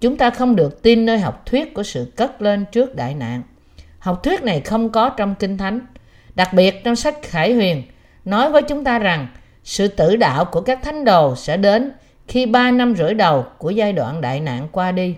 Chúng 0.00 0.16
ta 0.16 0.30
không 0.30 0.56
được 0.56 0.82
tin 0.82 1.06
nơi 1.06 1.18
học 1.18 1.42
thuyết 1.46 1.74
của 1.74 1.82
sự 1.82 2.12
cất 2.16 2.42
lên 2.42 2.64
trước 2.72 2.94
đại 2.94 3.14
nạn. 3.14 3.42
Học 3.98 4.22
thuyết 4.22 4.42
này 4.42 4.60
không 4.60 4.90
có 4.90 5.08
trong 5.08 5.34
Kinh 5.34 5.58
Thánh. 5.58 5.80
Đặc 6.34 6.52
biệt 6.52 6.84
trong 6.84 6.96
sách 6.96 7.16
Khải 7.22 7.52
Huyền 7.52 7.82
nói 8.24 8.50
với 8.50 8.62
chúng 8.62 8.84
ta 8.84 8.98
rằng 8.98 9.26
sự 9.64 9.88
tử 9.88 10.16
đạo 10.16 10.44
của 10.44 10.60
các 10.60 10.82
thánh 10.82 11.04
đồ 11.04 11.36
sẽ 11.36 11.56
đến 11.56 11.92
khi 12.28 12.46
ba 12.46 12.70
năm 12.70 12.94
rưỡi 12.96 13.14
đầu 13.14 13.46
của 13.58 13.70
giai 13.70 13.92
đoạn 13.92 14.20
đại 14.20 14.40
nạn 14.40 14.68
qua 14.72 14.92
đi. 14.92 15.14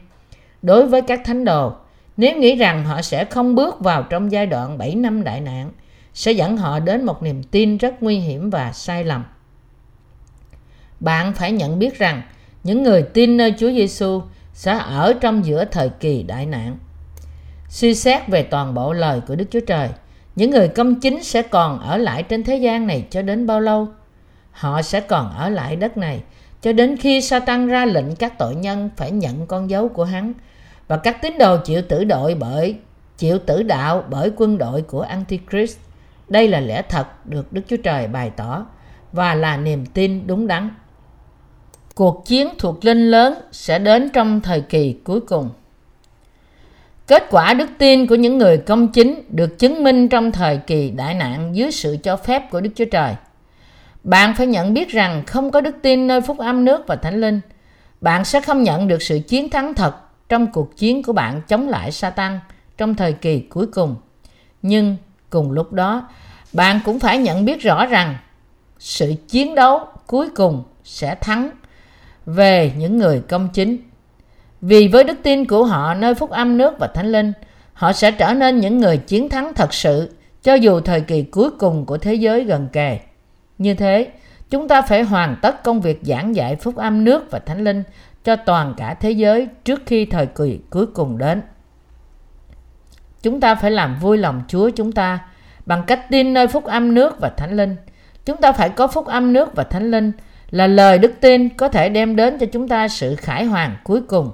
Đối 0.63 0.87
với 0.87 1.03
các 1.03 1.21
thánh 1.25 1.45
đồ, 1.45 1.73
nếu 2.17 2.37
nghĩ 2.39 2.57
rằng 2.57 2.85
họ 2.85 3.03
sẽ 3.03 3.25
không 3.25 3.55
bước 3.55 3.81
vào 3.81 4.03
trong 4.03 4.33
giai 4.33 4.47
đoạn 4.47 4.79
7 4.79 4.95
năm 4.95 5.25
đại 5.25 5.41
nạn, 5.41 5.71
sẽ 6.15 6.33
dẫn 6.33 6.57
họ 6.57 6.79
đến 6.79 7.05
một 7.05 7.23
niềm 7.23 7.43
tin 7.43 7.77
rất 7.77 8.03
nguy 8.03 8.19
hiểm 8.19 8.51
và 8.51 8.73
sai 8.73 9.05
lầm. 9.05 9.25
Bạn 11.01 11.33
phải 11.33 11.53
nhận 11.53 11.79
biết 11.79 11.99
rằng 11.99 12.23
những 12.65 12.83
người 12.83 13.03
tin 13.03 13.37
nơi 13.37 13.55
Chúa 13.59 13.71
Giêsu 13.71 14.23
sẽ 14.53 14.79
ở 14.79 15.15
trong 15.21 15.45
giữa 15.45 15.65
thời 15.65 15.89
kỳ 15.89 16.23
đại 16.23 16.47
nạn. 16.47 16.79
Suy 17.69 17.95
xét 17.95 18.29
về 18.29 18.43
toàn 18.43 18.75
bộ 18.75 18.93
lời 18.93 19.21
của 19.29 19.35
Đức 19.35 19.45
Chúa 19.51 19.61
Trời, 19.61 19.89
những 20.37 20.51
người 20.51 20.69
công 20.69 21.01
chính 21.01 21.25
sẽ 21.25 21.43
còn 21.43 21.81
ở 21.81 21.97
lại 21.97 22.23
trên 22.23 22.45
thế 22.45 22.57
gian 22.57 22.87
này 22.87 23.07
cho 23.11 23.23
đến 23.23 23.47
bao 23.47 23.61
lâu? 23.61 23.89
Họ 24.51 24.83
sẽ 24.83 25.01
còn 25.01 25.35
ở 25.37 25.49
lại 25.49 25.77
đất 25.77 25.97
này 25.97 26.23
cho 26.63 26.73
đến 26.73 26.97
khi 26.97 27.21
Satan 27.21 27.67
ra 27.67 27.85
lệnh 27.85 28.17
các 28.17 28.39
tội 28.39 28.55
nhân 28.55 28.91
phải 28.97 29.11
nhận 29.11 29.47
con 29.47 29.71
dấu 29.71 29.89
của 29.89 30.05
hắn 30.05 30.33
và 30.89 30.97
các 30.97 31.23
tín 31.23 31.39
đồ 31.39 31.57
chịu 31.65 31.83
tử 31.83 32.05
đội 32.05 32.35
bởi 32.35 32.77
chịu 33.19 33.39
tử 33.39 33.63
đạo 33.63 34.05
bởi 34.11 34.31
quân 34.37 34.59
đội 34.59 34.83
của 34.83 35.01
Antichrist. 35.01 35.79
Đây 36.29 36.49
là 36.49 36.61
lẽ 36.61 36.83
thật 36.89 37.27
được 37.27 37.53
Đức 37.53 37.63
Chúa 37.69 37.77
Trời 37.77 38.07
bày 38.07 38.31
tỏ 38.31 38.67
và 39.13 39.35
là 39.35 39.57
niềm 39.57 39.87
tin 39.87 40.27
đúng 40.27 40.47
đắn. 40.47 40.71
Cuộc 41.95 42.27
chiến 42.27 42.49
thuộc 42.59 42.85
linh 42.85 43.11
lớn 43.11 43.35
sẽ 43.53 43.79
đến 43.79 44.11
trong 44.13 44.41
thời 44.41 44.61
kỳ 44.61 44.97
cuối 45.05 45.21
cùng. 45.21 45.51
Kết 47.07 47.25
quả 47.31 47.55
đức 47.55 47.71
tin 47.79 48.07
của 48.07 48.15
những 48.15 48.39
người 48.39 48.59
công 48.59 48.89
chính 48.89 49.23
được 49.29 49.59
chứng 49.59 49.85
minh 49.85 50.09
trong 50.09 50.33
thời 50.33 50.57
kỳ 50.57 50.91
đại 50.91 51.15
nạn 51.15 51.57
dưới 51.57 51.71
sự 51.71 51.97
cho 52.03 52.17
phép 52.17 52.51
của 52.51 52.61
Đức 52.61 52.71
Chúa 52.75 52.85
Trời. 52.85 53.15
Bạn 54.05 54.35
phải 54.35 54.47
nhận 54.47 54.75
biết 54.75 54.89
rằng 54.89 55.23
không 55.27 55.51
có 55.51 55.61
đức 55.61 55.77
tin 55.83 56.07
nơi 56.07 56.21
phúc 56.21 56.39
âm 56.39 56.65
nước 56.65 56.87
và 56.87 56.97
thánh 56.97 57.21
linh, 57.21 57.41
bạn 58.01 58.25
sẽ 58.25 58.41
không 58.41 58.63
nhận 58.63 58.89
được 58.89 59.03
sự 59.03 59.21
chiến 59.29 59.51
thắng 59.51 59.75
thật 59.75 59.95
trong 60.29 60.53
cuộc 60.53 60.77
chiến 60.77 61.03
của 61.03 61.13
bạn 61.13 61.43
chống 61.49 61.69
lại 61.69 61.93
Satan 61.93 62.41
trong 62.77 62.95
thời 62.95 63.13
kỳ 63.13 63.41
cuối 63.41 63.67
cùng. 63.67 63.97
Nhưng 64.63 64.97
cùng 65.31 65.51
lúc 65.51 65.73
đó, 65.73 66.09
bạn 66.53 66.81
cũng 66.85 67.01
phải 67.01 67.19
nhận 67.19 67.45
biết 67.45 67.63
rõ 67.63 67.87
rằng 67.87 68.17
sự 68.79 69.15
chiến 69.29 69.55
đấu 69.55 69.81
cuối 70.07 70.29
cùng 70.37 70.65
sẽ 70.85 71.15
thắng 71.15 71.51
về 72.27 72.73
những 72.77 72.99
người 72.99 73.23
công 73.29 73.49
chính. 73.53 73.79
Vì 74.61 74.89
với 74.89 75.05
đức 75.05 75.19
tin 75.23 75.45
của 75.45 75.65
họ 75.65 75.95
nơi 75.95 76.15
phúc 76.15 76.31
âm 76.31 76.59
nước 76.59 76.75
và 76.79 76.87
thánh 76.87 77.13
linh, 77.13 77.33
họ 77.73 77.93
sẽ 77.93 78.11
trở 78.11 78.35
nên 78.35 78.61
những 78.61 78.79
người 78.79 78.97
chiến 78.97 79.29
thắng 79.29 79.55
thật 79.55 79.75
sự 79.75 80.17
cho 80.43 80.55
dù 80.55 80.81
thời 80.81 81.01
kỳ 81.01 81.23
cuối 81.23 81.51
cùng 81.51 81.87
của 81.87 81.99
thế 81.99 82.15
giới 82.15 82.45
gần 82.45 82.69
kề. 82.73 82.99
Như 83.59 83.75
thế, 83.75 84.11
chúng 84.51 84.69
ta 84.69 84.83
phải 84.83 85.03
hoàn 85.03 85.37
tất 85.43 85.63
công 85.63 85.81
việc 85.81 86.01
giảng 86.03 86.37
dạy 86.37 86.57
phúc 86.57 86.77
âm 86.77 87.05
nước 87.05 87.31
và 87.31 87.39
thánh 87.39 87.65
linh 87.65 87.83
cho 88.25 88.37
toàn 88.37 88.75
cả 88.77 88.95
thế 88.95 89.11
giới 89.11 89.49
trước 89.65 89.83
khi 89.87 90.05
thời 90.05 90.27
kỳ 90.27 90.61
cuối 90.71 90.87
cùng 90.87 91.19
đến. 91.19 91.43
Chúng 93.23 93.41
ta 93.41 93.55
phải 93.55 93.71
làm 93.71 93.99
vui 94.01 94.19
lòng 94.19 94.43
Chúa 94.49 94.71
chúng 94.71 94.93
ta 94.93 95.19
bằng 95.67 95.83
cách 95.87 96.07
tin 96.11 96.35
nơi 96.35 96.47
phúc 96.47 96.65
âm 96.65 96.95
nước 96.95 97.21
và 97.21 97.29
thánh 97.29 97.57
linh. 97.57 97.77
Chúng 98.25 98.37
ta 98.37 98.53
phải 98.53 98.69
có 98.69 98.87
phúc 98.87 99.07
âm 99.07 99.33
nước 99.33 99.55
và 99.55 99.65
thánh 99.65 99.91
linh 99.91 100.13
là 100.51 100.67
lời 100.67 100.99
đức 100.99 101.13
tin 101.21 101.49
có 101.49 101.69
thể 101.69 101.89
đem 101.89 102.17
đến 102.17 102.39
cho 102.39 102.47
chúng 102.53 102.69
ta 102.69 102.89
sự 102.89 103.17
khải 103.17 103.45
hoàn 103.45 103.77
cuối 103.85 104.01
cùng. 104.03 104.31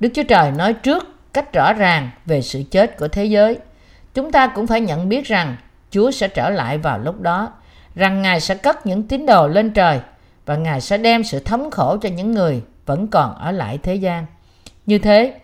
Đức 0.00 0.08
Chúa 0.14 0.22
Trời 0.22 0.50
nói 0.50 0.72
trước 0.72 1.06
cách 1.32 1.52
rõ 1.52 1.72
ràng 1.72 2.10
về 2.26 2.42
sự 2.42 2.62
chết 2.70 2.98
của 2.98 3.08
thế 3.08 3.24
giới. 3.24 3.58
Chúng 4.14 4.32
ta 4.32 4.46
cũng 4.46 4.66
phải 4.66 4.80
nhận 4.80 5.08
biết 5.08 5.26
rằng 5.26 5.56
Chúa 5.90 6.10
sẽ 6.10 6.28
trở 6.28 6.50
lại 6.50 6.78
vào 6.78 6.98
lúc 6.98 7.20
đó, 7.20 7.52
rằng 7.94 8.22
Ngài 8.22 8.40
sẽ 8.40 8.54
cất 8.54 8.86
những 8.86 9.02
tín 9.02 9.26
đồ 9.26 9.48
lên 9.48 9.70
trời 9.70 10.00
và 10.46 10.56
Ngài 10.56 10.80
sẽ 10.80 10.98
đem 10.98 11.24
sự 11.24 11.38
thống 11.38 11.70
khổ 11.70 11.96
cho 12.02 12.08
những 12.08 12.32
người 12.32 12.62
vẫn 12.86 13.08
còn 13.08 13.34
ở 13.34 13.52
lại 13.52 13.78
thế 13.82 13.94
gian. 13.94 14.26
Như 14.86 14.98
thế, 14.98 15.40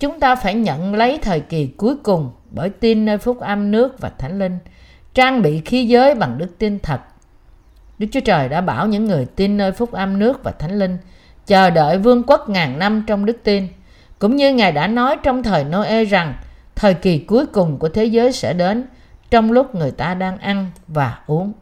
chúng 0.00 0.20
ta 0.20 0.36
phải 0.36 0.54
nhận 0.54 0.94
lấy 0.94 1.18
thời 1.22 1.40
kỳ 1.40 1.66
cuối 1.66 1.96
cùng 2.02 2.30
bởi 2.50 2.70
tin 2.70 3.04
nơi 3.04 3.18
phúc 3.18 3.40
âm 3.40 3.70
nước 3.70 4.00
và 4.00 4.08
thánh 4.18 4.38
linh, 4.38 4.58
trang 5.14 5.42
bị 5.42 5.60
khí 5.60 5.86
giới 5.86 6.14
bằng 6.14 6.38
đức 6.38 6.58
tin 6.58 6.78
thật. 6.78 7.00
Đức 7.98 8.06
Chúa 8.12 8.20
Trời 8.20 8.48
đã 8.48 8.60
bảo 8.60 8.86
những 8.86 9.04
người 9.04 9.26
tin 9.36 9.56
nơi 9.56 9.72
phúc 9.72 9.92
âm 9.92 10.18
nước 10.18 10.44
và 10.44 10.50
thánh 10.50 10.78
linh 10.78 10.98
chờ 11.46 11.70
đợi 11.70 11.98
vương 11.98 12.22
quốc 12.22 12.48
ngàn 12.48 12.78
năm 12.78 13.04
trong 13.06 13.26
đức 13.26 13.36
tin, 13.44 13.68
cũng 14.18 14.36
như 14.36 14.54
Ngài 14.54 14.72
đã 14.72 14.86
nói 14.86 15.16
trong 15.22 15.42
thời 15.42 15.64
Noe 15.64 16.04
rằng 16.04 16.34
thời 16.76 16.94
kỳ 16.94 17.18
cuối 17.18 17.46
cùng 17.46 17.78
của 17.78 17.88
thế 17.88 18.04
giới 18.04 18.32
sẽ 18.32 18.52
đến 18.52 18.84
trong 19.30 19.52
lúc 19.52 19.74
người 19.74 19.90
ta 19.90 20.14
đang 20.14 20.38
ăn 20.38 20.66
và 20.88 21.18
uống. 21.26 21.52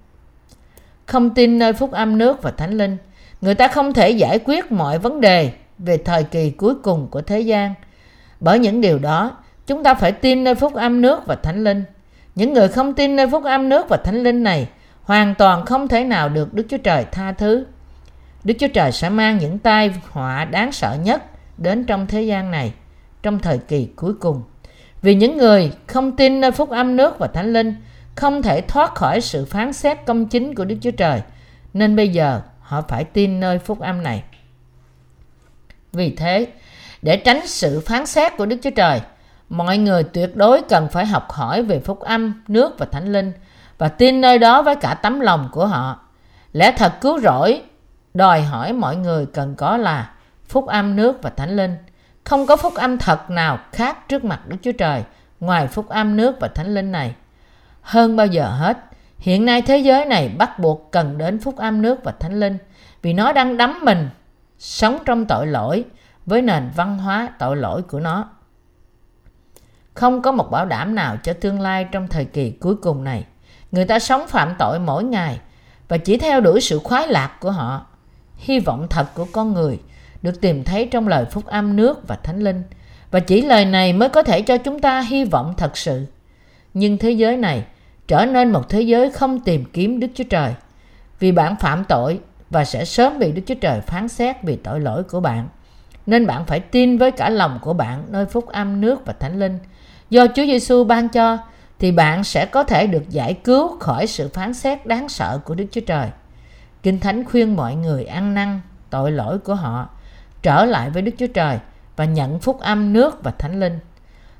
Không 1.07 1.35
tin 1.35 1.59
nơi 1.59 1.73
phúc 1.73 1.93
âm 1.93 2.19
nước 2.19 2.43
và 2.43 2.51
thánh 2.51 2.79
linh, 2.79 2.97
người 3.41 3.55
ta 3.55 3.69
không 3.69 3.93
thể 3.93 4.11
giải 4.11 4.39
quyết 4.45 4.73
mọi 4.73 4.99
vấn 4.99 5.21
đề 5.21 5.53
về 5.79 5.99
thời 5.99 6.25
kỳ 6.25 6.51
cuối 6.51 6.75
cùng 6.75 7.09
của 7.11 7.21
thế 7.23 7.41
gian. 7.41 7.75
Bởi 8.41 8.59
những 8.59 8.81
điều 8.81 8.99
đó, 8.99 9.37
chúng 9.67 9.83
ta 9.83 9.95
phải 9.95 10.13
tin 10.13 10.45
nơi 10.45 10.55
phúc 10.55 10.75
âm 10.75 11.01
nước 11.01 11.27
và 11.27 11.35
thánh 11.35 11.65
linh. 11.65 11.85
Những 12.35 12.53
người 12.53 12.69
không 12.69 12.95
tin 12.95 13.17
nơi 13.17 13.27
phúc 13.29 13.45
âm 13.45 13.69
nước 13.69 13.89
và 13.89 13.97
thánh 13.97 14.23
linh 14.23 14.43
này 14.43 14.69
hoàn 15.03 15.35
toàn 15.35 15.65
không 15.67 15.89
thể 15.89 16.05
nào 16.05 16.29
được 16.29 16.55
Đức 16.55 16.67
Chúa 16.69 16.79
Trời 16.79 17.05
tha 17.13 17.33
thứ. 17.33 17.65
Đức 18.45 18.55
Chúa 18.59 18.69
Trời 18.69 18.93
sẽ 18.93 19.09
mang 19.09 19.39
những 19.39 19.59
tai 19.59 19.95
họa 20.11 20.45
đáng 20.45 20.73
sợ 20.73 20.97
nhất 21.05 21.23
đến 21.59 21.85
trong 21.85 22.07
thế 22.07 22.23
gian 22.23 22.51
này, 22.51 22.73
trong 23.23 23.39
thời 23.39 23.59
kỳ 23.59 23.89
cuối 23.97 24.15
cùng. 24.15 24.43
Vì 25.03 25.15
những 25.15 25.37
người 25.37 25.73
không 25.87 26.17
tin 26.17 26.41
nơi 26.41 26.51
phúc 26.51 26.71
âm 26.71 26.97
nước 26.97 27.19
và 27.19 27.27
thánh 27.27 27.53
linh 27.53 27.75
không 28.15 28.43
thể 28.43 28.61
thoát 28.61 28.95
khỏi 28.95 29.21
sự 29.21 29.45
phán 29.45 29.73
xét 29.73 29.99
công 30.07 30.27
chính 30.27 30.55
của 30.55 30.65
Đức 30.65 30.77
Chúa 30.81 30.91
Trời, 30.91 31.21
nên 31.75 31.97
bây 31.97 32.09
giờ 32.09 32.41
họ 32.69 32.83
phải 32.83 33.05
tin 33.05 33.41
nơi 33.41 33.59
phúc 33.59 33.81
âm 33.81 34.03
này. 34.03 34.23
Vì 35.93 36.15
thế, 36.17 36.47
để 37.03 37.17
tránh 37.17 37.47
sự 37.47 37.81
phán 37.87 38.07
xét 38.07 38.37
của 38.37 38.47
Đức 38.47 38.57
Chúa 38.63 38.71
Trời, 38.71 39.01
mọi 39.49 39.79
người 39.79 40.03
tuyệt 40.05 40.37
đối 40.37 40.63
cần 40.63 40.89
phải 40.89 41.07
học 41.07 41.33
hỏi 41.33 41.63
về 41.63 41.81
phúc 41.81 42.01
âm, 42.01 42.43
nước 42.49 42.79
và 42.79 42.87
thánh 42.87 43.13
linh 43.13 43.33
và 43.79 43.89
tin 43.89 44.21
nơi 44.21 44.39
đó 44.39 44.63
với 44.63 44.77
cả 44.77 44.95
tấm 44.95 45.21
lòng 45.21 45.49
của 45.53 45.67
họ. 45.67 46.01
Lẽ 46.53 46.73
thật 46.73 46.93
cứu 47.01 47.21
rỗi 47.21 47.63
đòi 48.15 48.43
hỏi 48.43 48.73
mọi 48.73 48.97
người 48.97 49.27
cần 49.27 49.55
có 49.55 49.77
là 49.77 50.11
phúc 50.49 50.67
âm 50.67 50.97
nước 50.97 51.23
và 51.23 51.31
thánh 51.31 51.57
linh. 51.57 51.77
Không 52.25 52.47
có 52.47 52.57
phúc 52.57 52.75
âm 52.75 52.99
thật 52.99 53.31
nào 53.31 53.59
khác 53.73 54.09
trước 54.09 54.25
mặt 54.25 54.41
Đức 54.47 54.57
Chúa 54.63 54.73
Trời 54.73 55.03
ngoài 55.41 55.67
phúc 55.67 55.89
âm 55.89 56.17
nước 56.17 56.41
và 56.41 56.49
thánh 56.49 56.75
linh 56.75 56.93
này. 56.93 57.15
Hơn 57.83 58.17
bao 58.17 58.27
giờ 58.27 58.51
hết, 58.51 58.79
hiện 59.19 59.45
nay 59.45 59.63
thế 59.63 59.79
giới 59.79 60.05
này 60.05 60.29
bắt 60.39 60.59
buộc 60.59 60.89
cần 60.93 61.19
đến 61.19 61.41
phúc 61.41 61.57
âm 61.57 61.83
nước 61.83 62.05
và 62.05 62.13
thánh 62.13 62.41
linh, 62.41 62.59
vì 63.03 63.13
nó 63.13 63.33
đang 63.33 63.57
đắm 63.57 63.79
mình 63.83 64.09
sống 64.59 64.99
trong 65.05 65.27
tội 65.27 65.47
lỗi 65.47 65.85
với 66.27 66.43
nền 66.43 66.71
văn 66.77 66.99
hóa 66.99 67.29
tội 67.39 67.57
lỗi 67.57 67.83
của 67.83 68.01
nó. 68.01 68.29
Không 69.95 70.23
có 70.23 70.33
một 70.33 70.51
bảo 70.51 70.67
đảm 70.67 70.95
nào 70.95 71.17
cho 71.23 71.33
tương 71.33 71.61
lai 71.61 71.87
trong 71.93 72.09
thời 72.09 72.25
kỳ 72.25 72.51
cuối 72.51 72.77
cùng 72.77 73.05
này. 73.05 73.25
Người 73.73 73.85
ta 73.85 73.99
sống 73.99 74.27
phạm 74.29 74.55
tội 74.59 74.79
mỗi 74.79 75.05
ngày 75.05 75.41
và 75.89 75.97
chỉ 75.97 76.17
theo 76.17 76.41
đuổi 76.41 76.61
sự 76.61 76.79
khoái 76.79 77.09
lạc 77.09 77.37
của 77.41 77.51
họ. 77.51 77.87
Hy 78.37 78.61
vọng 78.61 78.87
thật 78.91 79.15
của 79.15 79.27
con 79.33 79.53
người 79.53 79.81
được 80.23 80.41
tìm 80.41 80.65
thấy 80.65 80.89
trong 80.91 81.09
lời 81.09 81.25
phúc 81.25 81.47
âm 81.47 81.77
nước 81.77 82.09
và 82.09 82.17
thánh 82.23 82.39
linh 82.41 82.63
và 83.11 83.21
chỉ 83.21 83.43
lời 83.43 83.65
này 83.65 83.93
mới 83.93 84.09
có 84.09 84.23
thể 84.23 84.43
cho 84.43 84.59
chúng 84.59 84.81
ta 84.81 85.01
hy 85.01 85.25
vọng 85.25 85.55
thật 85.57 85.77
sự. 85.77 86.07
Nhưng 86.75 86.99
thế 86.99 87.11
giới 87.11 87.37
này 87.37 87.65
trở 88.09 88.27
nên 88.27 88.53
một 88.53 88.69
thế 88.69 88.81
giới 88.81 89.11
không 89.11 89.41
tìm 89.41 89.65
kiếm 89.73 90.01
Đức 90.01 90.07
Chúa 90.15 90.25
Trời 90.25 90.55
vì 91.19 91.33
bạn 91.33 91.57
phạm 91.57 91.85
tội 91.85 92.21
và 92.51 92.65
sẽ 92.65 92.85
sớm 92.85 93.19
bị 93.19 93.33
Đức 93.33 93.43
Chúa 93.47 93.55
Trời 93.55 93.81
phán 93.81 94.09
xét 94.09 94.37
vì 94.43 94.57
tội 94.57 94.81
lỗi 94.81 95.03
của 95.03 95.21
bạn. 95.21 95.49
Nên 96.07 96.27
bạn 96.27 96.45
phải 96.45 96.61
tin 96.61 96.99
với 96.99 97.11
cả 97.11 97.31
lòng 97.31 97.59
của 97.63 97.73
bạn 97.73 98.05
nơi 98.09 98.27
phúc 98.27 98.47
âm 98.47 98.81
nước 98.81 99.07
và 99.07 99.13
thánh 99.13 99.39
linh 99.39 99.59
do 100.11 100.27
Chúa 100.27 100.45
Giêsu 100.45 100.85
ban 100.85 101.09
cho 101.09 101.39
thì 101.79 101.93
bạn 101.93 102.25
sẽ 102.25 102.47
có 102.47 102.65
thể 102.65 102.87
được 102.87 103.09
giải 103.09 103.35
cứu 103.35 103.79
khỏi 103.79 104.07
sự 104.07 104.29
phán 104.29 104.55
xét 104.55 104.87
đáng 104.87 105.09
sợ 105.09 105.41
của 105.45 105.55
Đức 105.55 105.65
Chúa 105.71 105.81
Trời. 105.81 106.09
Kinh 106.83 107.01
Thánh 107.01 107.25
khuyên 107.25 107.57
mọi 107.57 107.75
người 107.75 108.05
ăn 108.05 108.35
năn 108.35 108.61
tội 108.91 109.13
lỗi 109.13 109.39
của 109.39 109.55
họ, 109.55 109.89
trở 110.43 110.65
lại 110.65 110.91
với 110.91 111.03
Đức 111.03 111.13
Chúa 111.19 111.27
Trời 111.27 111.59
và 111.97 112.05
nhận 112.05 112.39
phúc 112.39 112.61
âm 112.61 112.93
nước 112.93 113.25
và 113.25 113.31
thánh 113.31 113.61
linh. 113.61 113.79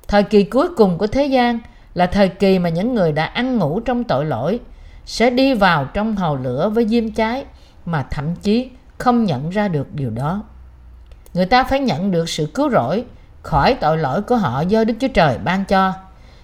Thời 0.09 0.23
kỳ 0.23 0.45
cuối 0.45 0.69
cùng 0.77 0.99
của 0.99 1.07
thế 1.07 1.27
gian 1.27 1.59
là 1.99 2.07
thời 2.07 2.29
kỳ 2.29 2.59
mà 2.59 2.69
những 2.69 2.95
người 2.95 3.13
đã 3.13 3.25
ăn 3.25 3.57
ngủ 3.59 3.81
trong 3.81 4.05
tội 4.05 4.25
lỗi, 4.25 4.61
sẽ 5.05 5.31
đi 5.31 5.55
vào 5.55 5.85
trong 5.85 6.17
hầu 6.17 6.37
lửa 6.37 6.69
với 6.69 6.89
diêm 6.89 7.11
cháy 7.11 7.45
mà 7.85 8.07
thậm 8.11 8.37
chí 8.37 8.71
không 8.99 9.25
nhận 9.25 9.51
ra 9.51 9.69
được 9.69 9.95
điều 9.95 10.11
đó. 10.11 10.43
Người 11.35 11.47
ta 11.47 11.65
phải 11.65 11.81
nhận 11.81 12.11
được 12.11 12.29
sự 12.29 12.47
cứu 12.55 12.71
rỗi 12.71 13.05
khỏi 13.43 13.75
tội 13.75 13.99
lỗi 13.99 14.23
của 14.23 14.37
họ 14.37 14.61
do 14.61 14.85
đức 14.85 14.95
chúa 15.01 15.09
trời 15.09 15.39
ban 15.39 15.65
cho. 15.65 15.93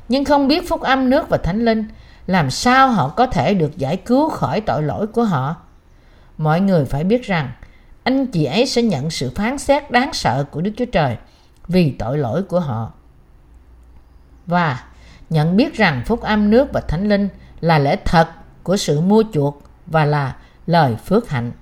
Nhưng 0.09 0.25
không 0.25 0.49
biết 0.49 0.69
phúc 0.69 0.81
âm 0.81 1.11
nước 1.11 1.29
và 1.29 1.37
thánh 1.37 1.65
linh 1.65 1.89
làm 2.27 2.51
sao 2.51 2.89
họ 2.89 3.09
có 3.09 3.27
thể 3.27 3.55
được 3.55 3.79
giải 3.79 3.97
cứu 3.97 4.29
khỏi 4.29 4.61
tội 4.61 4.83
lỗi 4.83 5.07
của 5.07 5.25
họ. 5.25 5.57
Mọi 6.39 6.61
người 6.61 6.85
phải 6.85 7.05
biết 7.05 7.23
rằng, 7.23 7.51
anh 8.05 8.27
chị 8.27 8.45
ấy 8.45 8.67
sẽ 8.67 8.83
nhận 8.83 9.11
sự 9.11 9.33
phán 9.35 9.59
xét 9.59 9.91
đáng 9.91 10.13
sợ 10.13 10.45
của 10.51 10.61
đức 10.61 10.71
chúa 10.77 10.85
trời 10.93 11.17
vì 11.69 11.91
tội 11.91 12.19
lỗi 12.19 12.43
của 12.43 12.61
họ. 12.61 12.93
Và 14.47 14.81
nhận 15.35 15.57
biết 15.57 15.75
rằng 15.75 16.03
phúc 16.07 16.21
âm 16.21 16.50
nước 16.50 16.73
và 16.73 16.81
thánh 16.81 17.09
linh 17.09 17.29
là 17.61 17.79
lẽ 17.79 17.97
thật 18.05 18.29
của 18.62 18.76
sự 18.76 19.00
mua 19.00 19.25
chuộc 19.33 19.62
và 19.87 20.05
là 20.05 20.37
lời 20.67 20.97
phước 20.97 21.29
hạnh. 21.29 21.53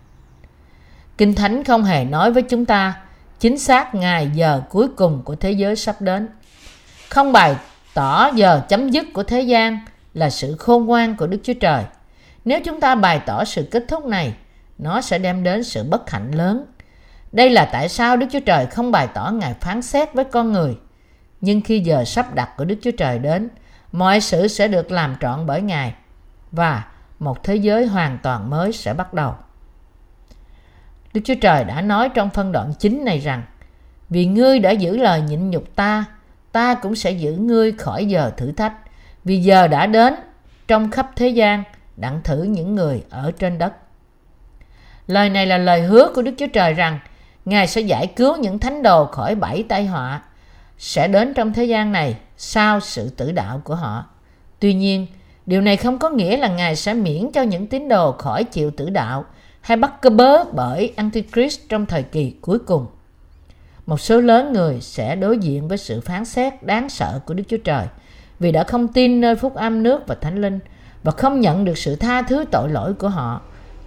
Kinh 1.19 1.35
thánh 1.35 1.65
không 1.65 1.85
hề 1.85 2.05
nói 2.05 2.33
với 2.33 2.43
chúng 2.43 2.65
ta, 2.65 2.95
chính 3.41 3.59
xác 3.59 3.95
ngày 3.95 4.31
giờ 4.35 4.63
cuối 4.71 4.89
cùng 4.89 5.23
của 5.25 5.35
thế 5.35 5.53
giới 5.53 5.77
sắp 5.77 6.01
đến. 6.01 6.29
Không 7.09 7.33
bày 7.33 7.57
tỏ 7.95 8.31
giờ 8.35 8.63
chấm 8.69 8.91
dứt 8.91 9.07
của 9.13 9.23
thế 9.23 9.41
gian 9.41 9.79
là 10.15 10.31
sự 10.31 10.57
khôn 10.59 10.87
ngoan 10.87 11.17
của 11.17 11.27
đức 11.27 11.39
chúa 11.43 11.55
trời. 11.61 11.85
Nếu 12.45 12.61
chúng 12.65 12.81
ta 12.81 12.95
bày 12.95 13.21
tỏ 13.27 13.45
sự 13.45 13.69
kết 13.71 13.85
thúc 13.89 14.07
này, 14.07 14.35
nó 14.79 15.01
sẽ 15.01 15.19
đem 15.19 15.43
đến 15.43 15.65
sự 15.65 15.85
bất 15.85 16.11
hạnh 16.11 16.31
lớn. 16.35 16.65
Đây 17.33 17.51
là 17.51 17.65
tại 17.73 17.89
sao 17.89 18.17
đức 18.17 18.27
chúa 18.33 18.41
trời 18.41 18.67
không 18.67 18.93
bày 18.93 19.09
tỏ 19.15 19.31
ngài 19.31 19.55
phán 19.55 19.83
xét 19.83 20.15
với 20.15 20.25
con 20.25 20.53
người. 20.53 20.77
Nhưng 21.41 21.61
khi 21.61 21.81
giờ 21.81 22.05
sắp 22.05 22.35
đặt 22.35 22.51
của 22.57 22.65
đức 22.65 22.77
chúa 22.83 22.91
trời 22.91 23.19
đến 23.19 23.49
mọi 23.93 24.21
sự 24.21 24.49
sẽ 24.49 24.69
được 24.69 24.91
làm 24.91 25.17
trọn 25.21 25.47
bởi 25.47 25.63
ngài, 25.63 25.95
và 26.53 26.85
một 27.19 27.45
thế 27.45 27.57
giới 27.57 27.87
hoàn 27.87 28.19
toàn 28.23 28.51
mới 28.51 28.73
sẽ 28.73 28.95
bắt 28.95 29.15
đầu. 29.15 29.35
Đức 31.15 31.21
chúa 31.25 31.35
trời 31.41 31.65
đã 31.65 31.81
nói 31.81 32.09
trong 32.09 32.31
phân 32.31 32.53
đoạn 32.53 32.73
chính 32.79 33.05
này 33.05 33.19
rằng, 33.19 33.43
vì 34.09 34.27
ngươi 34.27 34.59
đã 34.59 34.71
giữ 34.71 34.97
lời 34.97 35.21
nhịn 35.21 35.51
nhục 35.51 35.77
ta 35.77 36.05
ta 36.53 36.75
cũng 36.75 36.95
sẽ 36.95 37.11
giữ 37.11 37.33
ngươi 37.33 37.73
khỏi 37.73 38.07
giờ 38.07 38.31
thử 38.37 38.53
thách. 38.53 38.75
Vì 39.25 39.39
giờ 39.43 39.69
đã 39.69 39.87
đến, 39.87 40.15
trong 40.69 40.91
khắp 40.91 41.11
thế 41.17 41.29
gian 41.29 41.65
đặng 41.97 42.21
thử 42.25 42.43
những 42.43 42.75
người 42.75 43.05
ở 43.11 43.33
trên 43.39 43.59
đất. 43.59 43.73
Lời 45.07 45.31
này 45.31 45.47
là 45.47 45.59
lời 45.59 45.83
hứa 45.83 46.09
của 46.15 46.23
đức 46.23 46.35
chúa 46.39 46.47
trời 46.47 46.75
rằng, 46.75 46.99
ngài 47.45 47.67
sẽ 47.67 47.81
giải 47.81 48.07
cứu 48.07 48.37
những 48.37 48.59
thánh 48.59 48.83
đồ 48.83 49.07
khỏi 49.07 49.35
bảy 49.35 49.65
tai 49.69 49.87
họa 49.87 50.23
sẽ 50.79 51.09
đến 51.09 51.35
trong 51.35 51.53
thế 51.53 51.65
gian 51.65 51.93
này 51.93 52.17
sau 52.37 52.81
sự 52.81 53.09
tử 53.09 53.33
đạo 53.33 53.61
của 53.65 53.75
họ 53.75 54.05
tuy 54.61 54.75
nhiên, 54.75 55.07
điều 55.47 55.61
này 55.61 55.77
không 55.77 55.99
có 55.99 56.11
nghĩa 56.11 56.37
là 56.37 56.49
ngài 56.49 56.77
sẽ 56.77 56.95
miễn 56.95 57.33
cho 57.33 57.43
những 57.43 57.67
tín 57.67 57.89
đồ 57.89 58.13
khỏi 58.13 58.45
chịu 58.45 58.71
tử 58.71 58.91
đạo 58.91 59.25
hay 59.61 59.77
bắt 59.77 60.03
cơ 60.03 60.11
bớ 60.11 60.45
bởi 60.45 60.93
antichrist 60.97 61.61
trong 61.69 61.87
thời 61.87 62.03
kỳ 62.03 62.35
cuối 62.41 62.59
cùng 62.59 62.87
một 63.87 64.01
số 64.01 64.21
lớn 64.21 64.53
người 64.53 64.81
sẽ 64.81 65.17
đối 65.17 65.39
diện 65.39 65.69
với 65.69 65.79
sự 65.79 66.01
phán 66.01 66.25
xét 66.25 66.63
đáng 66.63 66.89
sợ 66.89 67.21
của 67.27 67.35
Đức 67.35 67.43
Chúa 67.49 67.57
Trời 67.57 67.87
vì 68.39 68.53
đã 68.53 68.65
không 68.65 68.89
tin 68.89 69.21
nơi 69.21 69.37
phúc 69.37 69.55
âm 69.55 69.83
nước 69.83 70.07
và 70.07 70.15
thánh 70.15 70.41
linh 70.41 70.59
và 71.03 71.13
không 71.13 71.41
nhận 71.41 71.65
được 71.65 71.79
sự 71.79 71.97
tha 71.97 72.23
thứ 72.23 72.45
tội 72.51 72.69
lỗi 72.69 72.95
của 72.95 73.09
họ. 73.09 73.41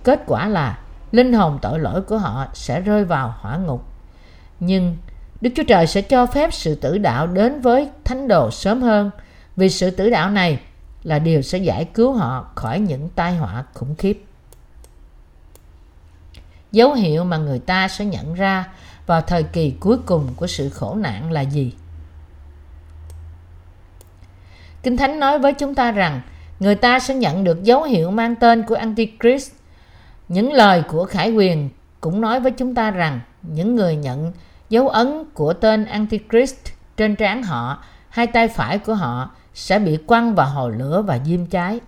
Kết 0.04 0.24
quả 0.26 0.48
là 0.48 0.80
linh 1.12 1.34
hồn 1.34 1.60
tội 1.62 1.80
lỗi 1.80 2.02
của 2.02 2.18
họ 2.18 2.48
sẽ 2.54 2.82
rơi 2.82 3.06
vào 3.06 3.36
hỏa 3.40 3.58
ngục. 3.58 3.84
Nhưng 4.60 4.98
Đức 5.46 5.52
Chúa 5.56 5.64
Trời 5.64 5.88
sẽ 5.88 6.02
cho 6.02 6.26
phép 6.26 6.54
sự 6.54 6.76
tử 6.76 6.98
đạo 6.98 7.28
đến 7.28 7.62
với 7.62 7.90
thánh 8.04 8.28
đồ 8.28 8.52
sớm 8.52 8.82
hơn, 8.82 9.12
vì 9.56 9.70
sự 9.70 9.92
tử 9.92 10.10
đạo 10.10 10.30
này 10.30 10.60
là 11.04 11.20
điều 11.20 11.42
sẽ 11.42 11.58
giải 11.58 11.86
cứu 11.86 12.14
họ 12.14 12.52
khỏi 12.56 12.80
những 12.80 13.10
tai 13.16 13.36
họa 13.36 13.64
khủng 13.74 13.96
khiếp. 13.96 14.24
Dấu 16.72 16.94
hiệu 16.94 17.24
mà 17.24 17.38
người 17.38 17.60
ta 17.60 17.88
sẽ 17.88 18.06
nhận 18.06 18.34
ra 18.34 18.68
vào 19.06 19.22
thời 19.22 19.44
kỳ 19.44 19.74
cuối 19.80 19.98
cùng 20.06 20.28
của 20.36 20.48
sự 20.48 20.70
khổ 20.70 20.96
nạn 20.96 21.32
là 21.32 21.42
gì 21.42 21.74
kinh 24.84 24.98
thánh 24.98 25.20
nói 25.20 25.40
với 25.40 25.54
chúng 25.54 25.76
ta 25.76 25.92
rằng, 25.92 26.22
người 26.60 26.76
ta 26.76 27.00
sẽ 27.00 27.16
nhận 27.16 27.44
được 27.44 27.64
dấu 27.64 27.84
hiệu 27.84 28.12
mang 28.12 28.36
tên 28.36 28.64
của 28.64 28.76
antichrist 28.76 29.52
những 30.28 30.54
lời 30.54 30.84
của 30.88 31.06
khải 31.06 31.32
quyền 31.32 31.70
cũng 32.02 32.22
nói 32.22 32.40
với 32.40 32.52
chúng 32.52 32.76
ta 32.76 32.92
rằng, 32.92 33.20
những 33.42 33.76
người 33.76 33.96
nhận 33.96 34.32
dấu 34.70 34.88
ấn 34.88 35.24
của 35.34 35.54
tên 35.54 35.86
antichrist 35.86 36.58
trên 36.98 37.16
trán 37.16 37.44
họ 37.44 37.84
hai 38.10 38.28
tay 38.28 38.48
phải 38.48 38.80
của 38.80 38.94
họ 38.96 39.30
sẽ 39.54 39.80
bị 39.80 39.98
quăng 40.08 40.36
vào 40.36 40.50
hồ 40.50 40.70
lửa 40.70 41.02
và 41.08 41.20
diêm 41.26 41.46
cháy 41.46 41.80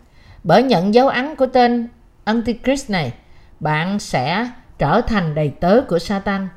bởi 0.43 0.63
nhận 0.63 0.93
dấu 0.93 1.07
ấn 1.07 1.35
của 1.35 1.45
tên 1.45 1.87
antichrist 2.23 2.89
này 2.89 3.13
bạn 3.59 3.99
sẽ 3.99 4.49
trở 4.77 5.01
thành 5.01 5.35
đầy 5.35 5.49
tớ 5.49 5.81
của 5.87 5.99
satan 5.99 6.47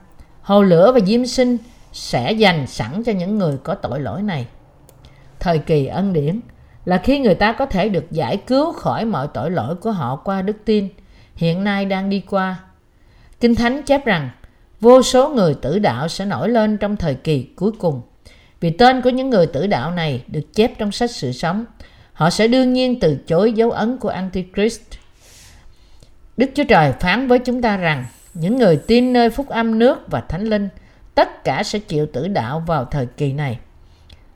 Hồ 0.42 0.62
lửa 0.62 0.92
và 0.92 1.00
diêm 1.06 1.26
sinh 1.26 1.58
sẽ 1.92 2.32
dành 2.32 2.66
sẵn 2.66 3.02
cho 3.04 3.12
những 3.12 3.38
người 3.38 3.58
có 3.62 3.74
tội 3.74 4.00
lỗi 4.00 4.22
này. 4.22 4.46
Thời 5.38 5.58
kỳ 5.58 5.86
ân 5.86 6.12
điển 6.12 6.40
là 6.84 6.98
khi 6.98 7.18
người 7.18 7.34
ta 7.34 7.52
có 7.52 7.66
thể 7.66 7.88
được 7.88 8.10
giải 8.10 8.36
cứu 8.36 8.72
khỏi 8.72 9.04
mọi 9.04 9.28
tội 9.34 9.50
lỗi 9.50 9.74
của 9.74 9.90
họ 9.90 10.16
qua 10.16 10.42
đức 10.42 10.56
tin, 10.64 10.88
hiện 11.34 11.64
nay 11.64 11.84
đang 11.84 12.10
đi 12.10 12.20
qua. 12.20 12.56
Kinh 13.40 13.54
Thánh 13.54 13.82
chép 13.82 14.06
rằng, 14.06 14.30
vô 14.80 15.02
số 15.02 15.28
người 15.28 15.54
tử 15.54 15.78
đạo 15.78 16.08
sẽ 16.08 16.24
nổi 16.24 16.48
lên 16.48 16.78
trong 16.78 16.96
thời 16.96 17.14
kỳ 17.14 17.48
cuối 17.56 17.72
cùng. 17.78 18.02
Vì 18.60 18.70
tên 18.70 19.02
của 19.02 19.10
những 19.10 19.30
người 19.30 19.46
tử 19.46 19.66
đạo 19.66 19.90
này 19.90 20.24
được 20.26 20.54
chép 20.54 20.78
trong 20.78 20.92
sách 20.92 21.10
sự 21.10 21.32
sống, 21.32 21.64
họ 22.12 22.30
sẽ 22.30 22.48
đương 22.48 22.72
nhiên 22.72 23.00
từ 23.00 23.16
chối 23.26 23.52
dấu 23.52 23.70
ấn 23.70 23.98
của 23.98 24.08
Antichrist. 24.08 24.82
Đức 26.36 26.50
Chúa 26.54 26.64
Trời 26.64 26.92
phán 27.00 27.28
với 27.28 27.38
chúng 27.38 27.62
ta 27.62 27.76
rằng 27.76 28.04
những 28.34 28.56
người 28.56 28.76
tin 28.76 29.12
nơi 29.12 29.30
phúc 29.30 29.48
âm 29.48 29.78
nước 29.78 29.98
và 30.06 30.20
thánh 30.20 30.44
linh 30.44 30.68
tất 31.14 31.44
cả 31.44 31.62
sẽ 31.62 31.78
chịu 31.78 32.06
tử 32.06 32.28
đạo 32.28 32.64
vào 32.66 32.84
thời 32.84 33.06
kỳ 33.06 33.32
này 33.32 33.58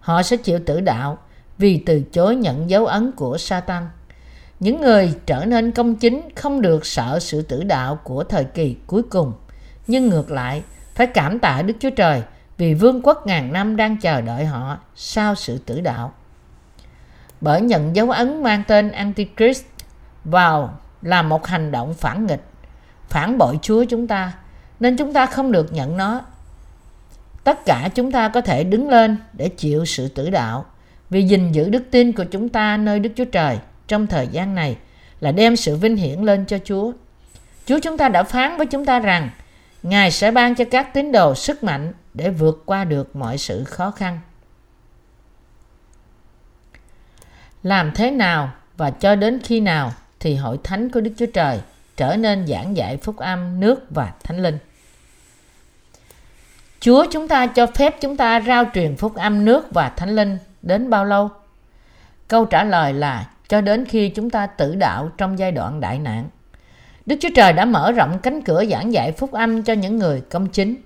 họ 0.05 0.23
sẽ 0.23 0.37
chịu 0.37 0.59
tử 0.67 0.81
đạo 0.81 1.19
vì 1.59 1.83
từ 1.87 2.03
chối 2.13 2.37
nhận 2.37 2.71
dấu 2.71 2.87
ấn 2.87 3.13
của 3.13 3.39
Satan. 3.39 3.89
Những 4.61 4.81
người 4.81 5.15
trở 5.27 5.45
nên 5.45 5.73
công 5.73 5.97
chính 5.97 6.21
không 6.37 6.61
được 6.61 6.87
sợ 6.87 7.19
sự 7.21 7.43
tử 7.43 7.63
đạo 7.65 7.99
của 8.05 8.25
thời 8.25 8.45
kỳ 8.45 8.77
cuối 8.87 9.03
cùng, 9.03 9.33
nhưng 9.87 10.09
ngược 10.09 10.31
lại, 10.31 10.63
phải 10.95 11.07
cảm 11.07 11.39
tạ 11.39 11.63
Đức 11.63 11.75
Chúa 11.81 11.91
Trời 11.91 12.23
vì 12.59 12.75
vương 12.75 13.03
quốc 13.03 13.27
ngàn 13.27 13.53
năm 13.53 13.77
đang 13.77 13.97
chờ 13.97 14.21
đợi 14.21 14.45
họ 14.45 14.79
sau 14.95 15.35
sự 15.35 15.59
tử 15.59 15.81
đạo. 15.81 16.13
Bởi 17.41 17.61
nhận 17.61 17.97
dấu 17.97 18.11
ấn 18.11 18.43
mang 18.43 18.63
tên 18.69 18.91
Antichrist 18.91 19.65
vào 20.25 20.79
là 21.03 21.23
một 21.23 21.47
hành 21.47 21.73
động 21.73 21.95
phản 21.95 22.27
nghịch, 22.27 22.45
phản 23.09 23.39
bội 23.39 23.59
Chúa 23.63 23.85
chúng 23.85 24.07
ta, 24.07 24.33
nên 24.81 24.97
chúng 24.97 25.13
ta 25.13 25.27
không 25.27 25.53
được 25.53 25.73
nhận 25.73 25.97
nó. 25.97 26.21
Tất 27.45 27.65
cả 27.65 27.89
chúng 27.95 28.13
ta 28.13 28.29
có 28.29 28.41
thể 28.41 28.65
đứng 28.65 28.89
lên 28.89 29.17
để 29.33 29.49
chịu 29.49 29.85
sự 29.85 30.09
tử 30.09 30.31
đạo, 30.31 30.65
vì 31.11 31.23
gìn 31.23 31.53
giữ 31.53 31.69
đức 31.69 31.83
tin 31.91 32.13
của 32.13 32.25
chúng 32.25 32.49
ta 32.49 32.77
nơi 32.77 33.01
Đức 33.01 33.11
Chúa 33.17 33.25
Trời 33.25 33.59
trong 33.89 34.07
thời 34.07 34.27
gian 34.27 34.55
này 34.55 34.77
là 35.21 35.33
đem 35.33 35.57
sự 35.57 35.77
vinh 35.77 35.97
hiển 35.97 36.21
lên 36.21 36.45
cho 36.47 36.59
Chúa. 36.65 36.93
Chúa 37.67 37.79
chúng 37.83 37.99
ta 37.99 38.09
đã 38.09 38.23
phán 38.23 38.57
với 38.57 38.67
chúng 38.67 38.85
ta 38.85 38.99
rằng 38.99 39.31
Ngài 39.85 40.11
sẽ 40.11 40.31
ban 40.31 40.55
cho 40.55 40.65
các 40.71 40.95
tín 40.95 41.13
đồ 41.13 41.35
sức 41.35 41.65
mạnh 41.65 41.93
để 42.15 42.31
vượt 42.31 42.63
qua 42.67 42.85
được 42.85 43.17
mọi 43.17 43.39
sự 43.39 43.65
khó 43.65 43.91
khăn. 43.91 44.21
Làm 47.63 47.93
thế 47.95 48.11
nào 48.11 48.53
và 48.77 48.91
cho 48.91 49.15
đến 49.15 49.41
khi 49.45 49.61
nào 49.61 49.93
thì 50.21 50.35
hội 50.35 50.59
thánh 50.65 50.91
của 50.91 51.01
Đức 51.01 51.11
Chúa 51.17 51.27
Trời 51.27 51.61
trở 51.97 52.17
nên 52.17 52.47
giảng 52.47 52.77
dạy 52.77 52.97
phúc 52.97 53.17
âm, 53.17 53.61
nước 53.61 53.91
và 53.91 54.13
thánh 54.25 54.43
linh. 54.43 54.59
Chúa 56.81 57.07
chúng 57.11 57.29
ta 57.29 57.47
cho 57.47 57.67
phép 57.67 58.01
chúng 58.01 58.17
ta 58.17 58.41
rao 58.41 58.65
truyền 58.75 58.97
phúc 58.97 59.15
âm, 59.15 59.45
nước 59.45 59.67
và 59.71 59.89
thánh 59.89 60.15
linh 60.17 60.39
đến 60.63 60.91
bao 60.91 61.05
lâu? 61.05 61.31
Câu 62.29 62.45
trả 62.45 62.65
lời 62.65 62.93
là 62.93 63.31
cho 63.49 63.61
đến 63.61 63.85
khi 63.85 64.09
chúng 64.09 64.31
ta 64.31 64.47
tử 64.47 64.75
đạo 64.75 65.11
trong 65.19 65.39
giai 65.39 65.53
đoạn 65.53 65.81
đại 65.81 65.99
nạn 65.99 66.29
đức 67.07 67.17
chúa 67.21 67.29
trời 67.35 67.53
đã 67.53 67.65
mở 67.65 67.93
rộng 67.93 68.19
cánh 68.23 68.43
cửa 68.43 68.65
giảng 68.71 68.93
dạy 68.93 69.13
phúc 69.13 69.33
âm 69.33 69.63
cho 69.63 69.73
những 69.73 69.97
người 69.97 70.21
công 70.21 70.47
chính 70.47 70.77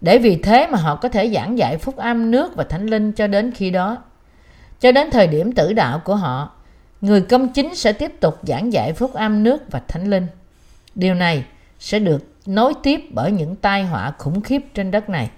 để 0.00 0.18
vì 0.18 0.36
thế 0.36 0.66
mà 0.66 0.78
họ 0.78 0.96
có 0.96 1.08
thể 1.08 1.30
giảng 1.34 1.58
dạy 1.58 1.78
phúc 1.78 1.96
âm 1.96 2.30
nước 2.30 2.56
và 2.56 2.64
thánh 2.64 2.86
linh 2.86 3.12
cho 3.12 3.26
đến 3.26 3.52
khi 3.52 3.70
đó 3.70 3.96
cho 4.80 4.92
đến 4.92 5.10
thời 5.10 5.26
điểm 5.26 5.52
tử 5.52 5.72
đạo 5.72 6.02
của 6.04 6.16
họ 6.16 6.50
người 7.04 7.20
công 7.20 7.48
chính 7.48 7.74
sẽ 7.74 7.92
tiếp 7.92 8.20
tục 8.20 8.38
giảng 8.42 8.72
dạy 8.72 8.92
phúc 8.92 9.14
âm 9.14 9.42
nước 9.42 9.62
và 9.70 9.80
thánh 9.88 10.10
linh. 10.10 10.26
Điều 10.94 11.14
này 11.14 11.44
sẽ 11.78 11.98
được 11.98 12.24
nối 12.46 12.74
tiếp 12.82 13.00
bởi 13.10 13.32
những 13.32 13.56
tai 13.56 13.84
họa 13.84 14.12
khủng 14.18 14.40
khiếp 14.40 14.60
trên 14.74 14.90
đất 14.90 15.08
này. 15.08 15.30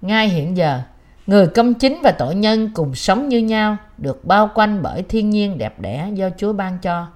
Ngay 0.00 0.28
hiện 0.28 0.56
giờ, 0.56 0.80
người 1.26 1.46
công 1.46 1.74
chính 1.74 1.98
và 2.02 2.10
tội 2.10 2.34
nhân 2.34 2.70
cùng 2.74 2.94
sống 2.94 3.28
như 3.28 3.38
nhau, 3.38 3.76
được 3.98 4.24
bao 4.24 4.50
quanh 4.54 4.82
bởi 4.82 5.02
thiên 5.02 5.30
nhiên 5.30 5.58
đẹp 5.58 5.80
đẽ 5.80 6.10
do 6.14 6.30
Chúa 6.36 6.52
ban 6.52 6.78
cho. 6.78 7.06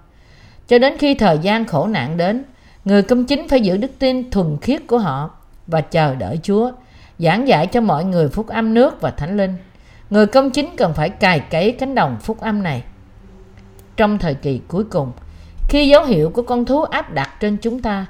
Cho 0.73 0.79
đến 0.79 0.99
khi 0.99 1.15
thời 1.15 1.39
gian 1.39 1.65
khổ 1.65 1.87
nạn 1.87 2.17
đến, 2.17 2.45
người 2.85 3.03
công 3.03 3.25
chính 3.25 3.49
phải 3.49 3.61
giữ 3.61 3.77
đức 3.77 3.91
tin 3.99 4.31
thuần 4.31 4.57
khiết 4.63 4.87
của 4.87 4.99
họ 4.99 5.31
và 5.67 5.81
chờ 5.81 6.15
đợi 6.15 6.39
Chúa, 6.43 6.71
giảng 7.19 7.49
dạy 7.49 7.67
cho 7.67 7.81
mọi 7.81 8.05
người 8.05 8.29
phúc 8.29 8.49
âm 8.49 8.75
nước 8.75 9.01
và 9.01 9.11
thánh 9.11 9.37
linh. 9.37 9.55
Người 10.11 10.27
công 10.27 10.51
chính 10.51 10.77
cần 10.77 10.95
phải 10.95 11.11
cài 11.11 11.41
cấy 11.41 11.73
cánh 11.73 11.95
đồng 11.95 12.17
phúc 12.21 12.41
âm 12.41 12.63
này 12.63 12.83
trong 13.97 14.19
thời 14.19 14.35
kỳ 14.35 14.61
cuối 14.69 14.85
cùng 14.85 15.13
Khi 15.69 15.89
dấu 15.89 16.05
hiệu 16.05 16.31
của 16.31 16.43
con 16.43 16.65
thú 16.65 16.83
áp 16.83 17.13
đặt 17.13 17.31
trên 17.41 17.57
chúng 17.57 17.83
ta, 17.83 18.07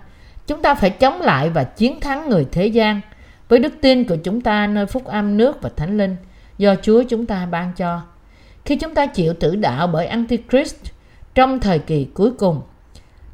chúng 0.47 0.63
ta 0.63 0.75
phải 0.75 0.91
chống 0.91 1.21
lại 1.21 1.51
và 1.51 1.65
chiến 1.65 2.01
thắng 2.01 2.29
người 2.29 2.47
thế 2.53 2.67
gian 2.67 3.01
với 3.49 3.59
đức 3.59 3.75
tin 3.81 4.05
của 4.05 4.17
chúng 4.17 4.41
ta 4.41 4.67
nơi 4.67 4.87
phúc 4.87 5.05
âm 5.05 5.37
nước 5.37 5.63
và 5.63 5.71
thánh 5.77 5.99
linh 5.99 6.17
do 6.59 6.75
Chúa 6.83 7.03
chúng 7.03 7.27
ta 7.27 7.47
ban 7.47 7.73
cho. 7.77 8.01
Khi 8.65 8.77
chúng 8.77 8.95
ta 8.95 9.07
chịu 9.07 9.35
tử 9.35 9.57
đạo 9.57 9.87
bởi 9.87 10.07
Antichrist 10.07 10.92
trong 11.35 11.61
thời 11.61 11.79
kỳ 11.79 12.05
cuối 12.15 12.31
cùng, 12.39 12.63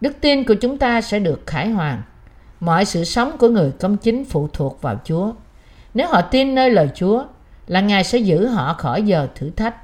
đức 0.01 0.13
tin 0.21 0.45
của 0.45 0.55
chúng 0.55 0.79
ta 0.79 1.01
sẽ 1.01 1.19
được 1.19 1.43
khải 1.47 1.69
hoàn. 1.69 2.03
Mọi 2.61 2.85
sự 2.85 3.05
sống 3.05 3.39
của 3.39 3.49
người 3.49 3.73
công 3.81 3.97
chính 3.97 4.25
phụ 4.25 4.49
thuộc 4.53 4.83
vào 4.83 5.01
Chúa. 5.05 5.33
Nếu 5.95 6.09
họ 6.09 6.23
tin 6.23 6.55
nơi 6.55 6.71
lời 6.71 6.89
Chúa, 6.95 7.25
là 7.67 7.81
Ngài 7.81 8.05
sẽ 8.05 8.19
giữ 8.19 8.47
họ 8.47 8.73
khỏi 8.73 9.03
giờ 9.03 9.29
thử 9.35 9.51
thách 9.51 9.75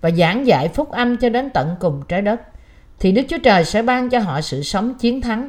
và 0.00 0.10
giảng 0.10 0.46
dạy 0.46 0.68
phúc 0.68 0.90
âm 0.90 1.16
cho 1.16 1.28
đến 1.28 1.50
tận 1.50 1.76
cùng 1.80 2.02
trái 2.08 2.22
đất, 2.22 2.40
thì 2.98 3.12
Đức 3.12 3.22
Chúa 3.28 3.38
Trời 3.38 3.64
sẽ 3.64 3.82
ban 3.82 4.10
cho 4.10 4.18
họ 4.18 4.40
sự 4.40 4.62
sống 4.62 4.94
chiến 4.94 5.20
thắng. 5.20 5.48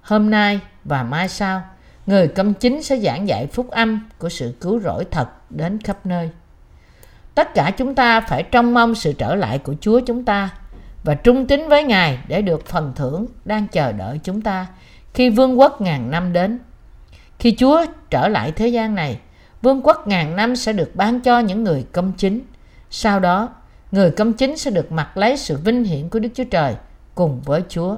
Hôm 0.00 0.30
nay 0.30 0.60
và 0.84 1.02
mai 1.02 1.28
sau, 1.28 1.62
người 2.06 2.28
công 2.28 2.54
chính 2.54 2.82
sẽ 2.82 2.98
giảng 2.98 3.28
dạy 3.28 3.46
phúc 3.46 3.70
âm 3.70 4.08
của 4.18 4.28
sự 4.28 4.54
cứu 4.60 4.80
rỗi 4.80 5.04
thật 5.10 5.28
đến 5.50 5.80
khắp 5.80 6.06
nơi. 6.06 6.30
Tất 7.34 7.54
cả 7.54 7.70
chúng 7.70 7.94
ta 7.94 8.20
phải 8.20 8.42
trông 8.42 8.74
mong 8.74 8.94
sự 8.94 9.12
trở 9.12 9.34
lại 9.34 9.58
của 9.58 9.74
Chúa 9.80 10.00
chúng 10.00 10.24
ta 10.24 10.50
và 11.04 11.14
trung 11.14 11.46
tín 11.46 11.68
với 11.68 11.84
Ngài 11.84 12.18
để 12.28 12.42
được 12.42 12.66
phần 12.66 12.92
thưởng 12.96 13.26
đang 13.44 13.68
chờ 13.68 13.92
đợi 13.92 14.20
chúng 14.24 14.40
ta 14.40 14.66
khi 15.14 15.30
vương 15.30 15.60
quốc 15.60 15.80
ngàn 15.80 16.10
năm 16.10 16.32
đến. 16.32 16.58
Khi 17.38 17.54
Chúa 17.58 17.84
trở 18.10 18.28
lại 18.28 18.52
thế 18.52 18.68
gian 18.68 18.94
này, 18.94 19.18
vương 19.62 19.82
quốc 19.82 20.08
ngàn 20.08 20.36
năm 20.36 20.56
sẽ 20.56 20.72
được 20.72 20.96
ban 20.96 21.20
cho 21.20 21.38
những 21.38 21.64
người 21.64 21.86
công 21.92 22.12
chính. 22.16 22.40
Sau 22.90 23.20
đó, 23.20 23.48
người 23.92 24.10
công 24.10 24.32
chính 24.32 24.56
sẽ 24.56 24.70
được 24.70 24.92
mặc 24.92 25.16
lấy 25.16 25.36
sự 25.36 25.56
vinh 25.56 25.84
hiển 25.84 26.08
của 26.08 26.18
Đức 26.18 26.28
Chúa 26.34 26.44
Trời 26.44 26.74
cùng 27.14 27.40
với 27.40 27.62
Chúa. 27.68 27.96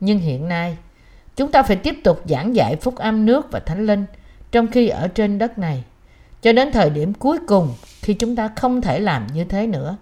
Nhưng 0.00 0.18
hiện 0.18 0.48
nay, 0.48 0.76
chúng 1.36 1.50
ta 1.50 1.62
phải 1.62 1.76
tiếp 1.76 1.94
tục 2.04 2.22
giảng 2.24 2.56
dạy 2.56 2.76
phúc 2.76 2.96
âm 2.96 3.26
nước 3.26 3.52
và 3.52 3.60
thánh 3.60 3.86
linh 3.86 4.06
trong 4.52 4.66
khi 4.66 4.88
ở 4.88 5.08
trên 5.08 5.38
đất 5.38 5.58
này 5.58 5.84
cho 6.42 6.52
đến 6.52 6.72
thời 6.72 6.90
điểm 6.90 7.14
cuối 7.14 7.38
cùng 7.46 7.74
khi 8.02 8.14
chúng 8.14 8.36
ta 8.36 8.50
không 8.56 8.80
thể 8.80 9.00
làm 9.00 9.26
như 9.34 9.44
thế 9.44 9.66
nữa. 9.66 9.96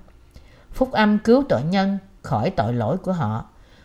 Phúc 0.73 0.93
âm 0.93 1.19
cứu 1.19 1.45
tội 1.49 1.63
nhân 1.63 1.99
khỏi 2.23 2.51
tội 2.51 2.73
lỗi 2.73 2.97
của 2.97 3.13
họ. 3.13 3.45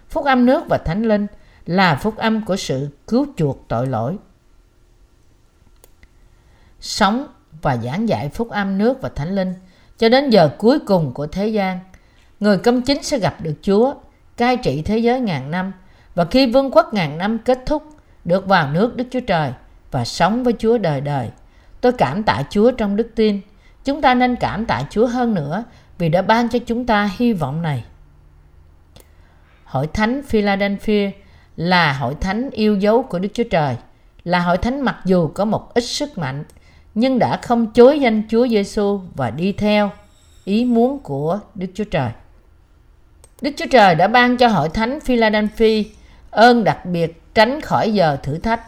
Phúc 0.09 0.25
âm 0.25 0.45
nước 0.45 0.63
và 0.69 0.77
thánh 0.77 1.03
linh 1.03 1.27
là 1.65 1.95
phúc 1.95 2.17
âm 2.17 2.45
của 2.45 2.55
sự 2.55 2.89
cứu 3.07 3.27
chuộc 3.37 3.65
tội 3.67 3.87
lỗi. 3.87 4.17
Sống 6.79 7.27
và 7.61 7.77
giảng 7.77 8.09
dạy 8.09 8.29
phúc 8.29 8.49
âm 8.49 8.77
nước 8.77 9.01
và 9.01 9.09
thánh 9.09 9.35
linh 9.35 9.53
cho 9.97 10.09
đến 10.09 10.29
giờ 10.29 10.49
cuối 10.57 10.79
cùng 10.79 11.13
của 11.13 11.27
thế 11.27 11.47
gian. 11.47 11.79
Người 12.39 12.57
công 12.57 12.81
chính 12.81 13.03
sẽ 13.03 13.19
gặp 13.19 13.41
được 13.41 13.55
Chúa, 13.61 13.93
cai 14.37 14.57
trị 14.57 14.81
thế 14.81 14.97
giới 14.97 15.19
ngàn 15.19 15.51
năm 15.51 15.73
và 16.15 16.25
khi 16.25 16.51
vương 16.51 16.71
quốc 16.71 16.93
ngàn 16.93 17.17
năm 17.17 17.39
kết 17.39 17.59
thúc, 17.65 17.83
được 18.25 18.47
vào 18.47 18.71
nước 18.71 18.95
Đức 18.95 19.03
Chúa 19.11 19.19
Trời 19.19 19.53
và 19.91 20.05
sống 20.05 20.43
với 20.43 20.53
Chúa 20.59 20.77
đời 20.77 21.01
đời. 21.01 21.29
Tôi 21.81 21.91
cảm 21.91 22.23
tạ 22.23 22.43
Chúa 22.49 22.71
trong 22.71 22.95
đức 22.95 23.11
tin. 23.15 23.41
Chúng 23.83 24.01
ta 24.01 24.13
nên 24.13 24.35
cảm 24.35 24.65
tạ 24.65 24.83
Chúa 24.89 25.07
hơn 25.07 25.33
nữa 25.33 25.63
vì 25.97 26.09
đã 26.09 26.21
ban 26.21 26.49
cho 26.49 26.59
chúng 26.59 26.85
ta 26.85 27.09
hy 27.17 27.33
vọng 27.33 27.61
này. 27.61 27.83
Hội 29.73 29.87
thánh 29.87 30.21
Philadelphia 30.23 31.11
là 31.55 31.93
hội 31.93 32.15
thánh 32.21 32.49
yêu 32.51 32.75
dấu 32.75 33.03
của 33.03 33.19
Đức 33.19 33.29
Chúa 33.33 33.43
Trời, 33.43 33.75
là 34.23 34.39
hội 34.39 34.57
thánh 34.57 34.81
mặc 34.81 34.97
dù 35.05 35.27
có 35.27 35.45
một 35.45 35.73
ít 35.73 35.83
sức 35.83 36.17
mạnh 36.17 36.43
nhưng 36.95 37.19
đã 37.19 37.37
không 37.37 37.71
chối 37.73 37.99
danh 37.99 38.23
Chúa 38.29 38.47
Giêsu 38.47 38.99
và 39.15 39.29
đi 39.29 39.51
theo 39.51 39.91
ý 40.45 40.65
muốn 40.65 40.99
của 40.99 41.39
Đức 41.55 41.67
Chúa 41.73 41.83
Trời. 41.83 42.09
Đức 43.41 43.51
Chúa 43.57 43.65
Trời 43.71 43.95
đã 43.95 44.07
ban 44.07 44.37
cho 44.37 44.47
hội 44.47 44.69
thánh 44.69 44.99
Philadelphia 44.99 45.83
ơn 46.31 46.63
đặc 46.63 46.85
biệt 46.85 47.21
tránh 47.33 47.61
khỏi 47.61 47.93
giờ 47.93 48.17
thử 48.23 48.37
thách. 48.37 48.61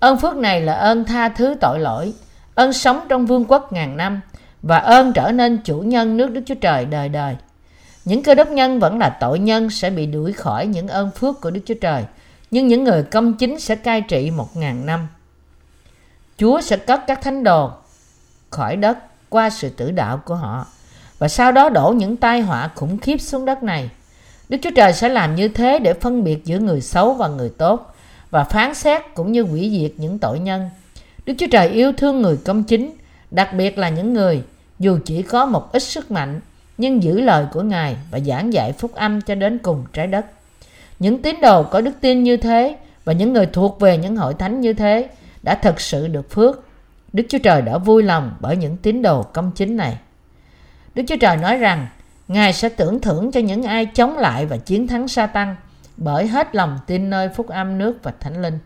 Ơn 0.00 0.18
phước 0.18 0.36
này 0.36 0.60
là 0.60 0.74
ơn 0.74 1.04
tha 1.04 1.28
thứ 1.28 1.54
tội 1.60 1.80
lỗi, 1.80 2.12
ơn 2.54 2.72
sống 2.72 3.00
trong 3.08 3.26
vương 3.26 3.44
quốc 3.44 3.72
ngàn 3.72 3.96
năm 3.96 4.20
và 4.62 4.78
ơn 4.78 5.12
trở 5.12 5.32
nên 5.32 5.58
chủ 5.64 5.78
nhân 5.78 6.16
nước 6.16 6.30
Đức 6.30 6.42
Chúa 6.46 6.54
Trời 6.54 6.84
đời 6.84 7.08
đời. 7.08 7.36
Những 8.04 8.22
cơ 8.22 8.34
đốc 8.34 8.48
nhân 8.48 8.80
vẫn 8.80 8.98
là 8.98 9.16
tội 9.20 9.38
nhân 9.38 9.70
sẽ 9.70 9.90
bị 9.90 10.06
đuổi 10.06 10.32
khỏi 10.32 10.66
những 10.66 10.88
ơn 10.88 11.10
phước 11.10 11.40
của 11.40 11.50
Đức 11.50 11.60
Chúa 11.66 11.74
Trời, 11.80 12.04
nhưng 12.50 12.68
những 12.68 12.84
người 12.84 13.02
công 13.02 13.34
chính 13.34 13.60
sẽ 13.60 13.76
cai 13.76 14.00
trị 14.00 14.30
một 14.30 14.56
ngàn 14.56 14.86
năm. 14.86 15.08
Chúa 16.36 16.60
sẽ 16.60 16.76
cất 16.76 17.00
các 17.06 17.22
thánh 17.22 17.44
đồ 17.44 17.70
khỏi 18.50 18.76
đất 18.76 18.98
qua 19.28 19.50
sự 19.50 19.68
tử 19.68 19.90
đạo 19.90 20.22
của 20.24 20.34
họ 20.34 20.66
và 21.18 21.28
sau 21.28 21.52
đó 21.52 21.68
đổ 21.68 21.94
những 21.96 22.16
tai 22.16 22.40
họa 22.40 22.70
khủng 22.74 22.98
khiếp 22.98 23.20
xuống 23.20 23.44
đất 23.44 23.62
này. 23.62 23.90
Đức 24.48 24.58
Chúa 24.62 24.70
Trời 24.76 24.92
sẽ 24.92 25.08
làm 25.08 25.34
như 25.34 25.48
thế 25.48 25.78
để 25.78 25.94
phân 25.94 26.24
biệt 26.24 26.44
giữa 26.44 26.58
người 26.58 26.80
xấu 26.80 27.14
và 27.14 27.28
người 27.28 27.50
tốt 27.58 27.94
và 28.30 28.44
phán 28.44 28.74
xét 28.74 29.02
cũng 29.14 29.32
như 29.32 29.42
hủy 29.42 29.70
diệt 29.80 29.92
những 29.96 30.18
tội 30.18 30.38
nhân. 30.38 30.70
Đức 31.26 31.34
Chúa 31.38 31.46
Trời 31.50 31.68
yêu 31.68 31.92
thương 31.92 32.22
người 32.22 32.36
công 32.36 32.64
chính, 32.64 32.90
đặc 33.30 33.54
biệt 33.54 33.78
là 33.78 33.88
những 33.88 34.14
người 34.14 34.42
dù 34.78 34.98
chỉ 35.04 35.22
có 35.22 35.46
một 35.46 35.72
ít 35.72 35.82
sức 35.82 36.10
mạnh 36.10 36.40
nhưng 36.78 37.02
giữ 37.02 37.20
lời 37.20 37.46
của 37.52 37.62
Ngài 37.62 37.96
và 38.10 38.20
giảng 38.20 38.52
dạy 38.52 38.72
phúc 38.72 38.94
âm 38.94 39.20
cho 39.20 39.34
đến 39.34 39.58
cùng 39.58 39.84
trái 39.92 40.06
đất. 40.06 40.26
Những 40.98 41.22
tín 41.22 41.40
đồ 41.40 41.62
có 41.62 41.80
đức 41.80 41.92
tin 42.00 42.22
như 42.22 42.36
thế 42.36 42.76
và 43.04 43.12
những 43.12 43.32
người 43.32 43.46
thuộc 43.46 43.80
về 43.80 43.98
những 43.98 44.16
hội 44.16 44.34
thánh 44.34 44.60
như 44.60 44.72
thế 44.72 45.08
đã 45.42 45.54
thực 45.54 45.80
sự 45.80 46.08
được 46.08 46.30
phước. 46.30 46.68
Đức 47.12 47.22
Chúa 47.28 47.38
Trời 47.38 47.62
đã 47.62 47.78
vui 47.78 48.02
lòng 48.02 48.36
bởi 48.40 48.56
những 48.56 48.76
tín 48.76 49.02
đồ 49.02 49.22
công 49.22 49.50
chính 49.54 49.76
này. 49.76 49.98
Đức 50.94 51.02
Chúa 51.08 51.16
Trời 51.20 51.36
nói 51.36 51.58
rằng, 51.58 51.86
Ngài 52.28 52.52
sẽ 52.52 52.68
tưởng 52.68 53.00
thưởng 53.00 53.32
cho 53.32 53.40
những 53.40 53.62
ai 53.62 53.86
chống 53.86 54.18
lại 54.18 54.46
và 54.46 54.56
chiến 54.56 54.86
thắng 54.86 55.08
sa 55.08 55.26
tăng 55.26 55.56
bởi 55.96 56.26
hết 56.26 56.54
lòng 56.54 56.78
tin 56.86 57.10
nơi 57.10 57.28
phúc 57.28 57.48
âm 57.48 57.78
nước 57.78 57.98
và 58.02 58.12
thánh 58.20 58.42
linh. 58.42 58.58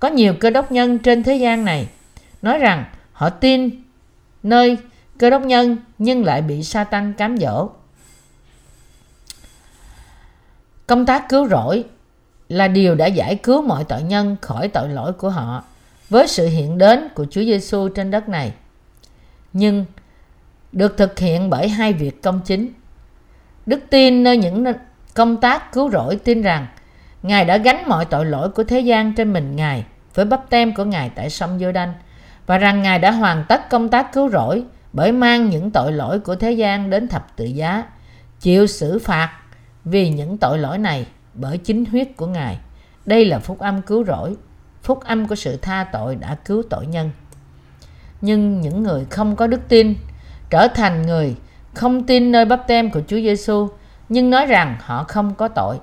Có 0.00 0.08
nhiều 0.08 0.34
cơ 0.40 0.50
đốc 0.50 0.72
nhân 0.72 0.98
trên 0.98 1.22
thế 1.22 1.36
gian 1.36 1.64
này 1.64 1.88
nói 2.42 2.58
rằng 2.58 2.84
họ 3.12 3.30
tin 3.30 3.70
nơi 4.42 4.76
cơ 5.18 5.30
đốc 5.30 5.42
nhân, 5.42 5.76
nhưng 5.98 6.24
lại 6.24 6.42
bị 6.42 6.62
sa 6.62 6.84
tăng 6.84 7.14
cám 7.14 7.36
dỗ. 7.38 7.68
Công 10.86 11.06
tác 11.06 11.28
cứu 11.28 11.48
rỗi 11.48 11.84
là 12.48 12.68
điều 12.68 12.94
đã 12.94 13.06
giải 13.06 13.36
cứu 13.36 13.62
mọi 13.62 13.84
tội 13.84 14.02
nhân 14.02 14.36
khỏi 14.40 14.68
tội 14.68 14.88
lỗi 14.88 15.12
của 15.12 15.30
họ 15.30 15.64
với 16.08 16.28
sự 16.28 16.48
hiện 16.48 16.78
đến 16.78 17.08
của 17.14 17.26
Chúa 17.30 17.40
Giêsu 17.40 17.88
trên 17.88 18.10
đất 18.10 18.28
này. 18.28 18.52
Nhưng 19.52 19.84
được 20.72 20.96
thực 20.96 21.18
hiện 21.18 21.50
bởi 21.50 21.68
hai 21.68 21.92
việc 21.92 22.22
công 22.22 22.40
chính. 22.44 22.72
Đức 23.66 23.80
tin 23.90 24.22
nơi 24.22 24.36
những 24.36 24.64
công 25.14 25.36
tác 25.36 25.72
cứu 25.72 25.90
rỗi 25.90 26.16
tin 26.16 26.42
rằng 26.42 26.66
Ngài 27.22 27.44
đã 27.44 27.56
gánh 27.56 27.82
mọi 27.86 28.04
tội 28.04 28.26
lỗi 28.26 28.48
của 28.48 28.64
thế 28.64 28.80
gian 28.80 29.14
trên 29.14 29.32
mình 29.32 29.56
Ngài 29.56 29.84
với 30.14 30.24
bắp 30.24 30.50
tem 30.50 30.74
của 30.74 30.84
Ngài 30.84 31.10
tại 31.10 31.30
sông 31.30 31.58
giô 31.58 31.72
đanh 31.72 31.94
và 32.46 32.58
rằng 32.58 32.82
Ngài 32.82 32.98
đã 32.98 33.10
hoàn 33.10 33.44
tất 33.48 33.68
công 33.70 33.88
tác 33.88 34.12
cứu 34.12 34.28
rỗi 34.28 34.64
bởi 34.96 35.12
mang 35.12 35.50
những 35.50 35.70
tội 35.70 35.92
lỗi 35.92 36.20
của 36.20 36.36
thế 36.36 36.52
gian 36.52 36.90
đến 36.90 37.08
thập 37.08 37.36
tự 37.36 37.44
giá, 37.44 37.84
chịu 38.40 38.66
xử 38.66 38.98
phạt 38.98 39.32
vì 39.84 40.10
những 40.10 40.38
tội 40.38 40.58
lỗi 40.58 40.78
này 40.78 41.06
bởi 41.34 41.58
chính 41.58 41.84
huyết 41.84 42.08
của 42.16 42.26
Ngài. 42.26 42.58
Đây 43.06 43.24
là 43.24 43.38
phúc 43.38 43.58
âm 43.58 43.82
cứu 43.82 44.04
rỗi 44.04 44.36
phúc 44.82 45.00
âm 45.04 45.28
của 45.28 45.34
sự 45.34 45.56
tha 45.56 45.86
tội 45.92 46.16
đã 46.16 46.36
cứu 46.44 46.62
tội 46.70 46.86
nhân 46.86 47.10
nhưng 48.20 48.60
những 48.60 48.82
người 48.82 49.06
không 49.10 49.36
có 49.36 49.46
đức 49.46 49.60
tin 49.68 49.94
trở 50.50 50.68
thành 50.68 51.06
người 51.06 51.36
không 51.74 52.02
tin 52.02 52.32
nơi 52.32 52.44
bắp 52.44 52.66
tem 52.66 52.90
của 52.90 53.00
Chúa 53.06 53.16
Giêsu 53.16 53.68
nhưng 54.08 54.30
nói 54.30 54.46
rằng 54.46 54.76
họ 54.80 55.04
không 55.04 55.34
có 55.34 55.48
tội. 55.48 55.76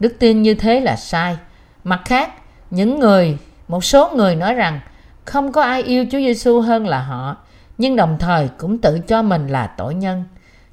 Đức 0.00 0.16
tin 0.18 0.42
như 0.42 0.54
thế 0.54 0.80
là 0.80 0.96
sai. 0.96 1.36
Mặt 1.84 2.00
khác, 2.04 2.32
những 2.70 3.00
người, 3.00 3.38
một 3.68 3.84
số 3.84 4.10
người 4.16 4.36
nói 4.36 4.54
rằng 4.54 4.80
không 5.24 5.52
có 5.52 5.62
ai 5.62 5.82
yêu 5.82 6.04
Chúa 6.10 6.18
Giêsu 6.18 6.60
hơn 6.60 6.86
là 6.86 7.02
họ, 7.02 7.36
nhưng 7.78 7.96
đồng 7.96 8.16
thời 8.20 8.48
cũng 8.58 8.78
tự 8.78 8.98
cho 8.98 9.22
mình 9.22 9.46
là 9.46 9.66
tội 9.66 9.94
nhân. 9.94 10.24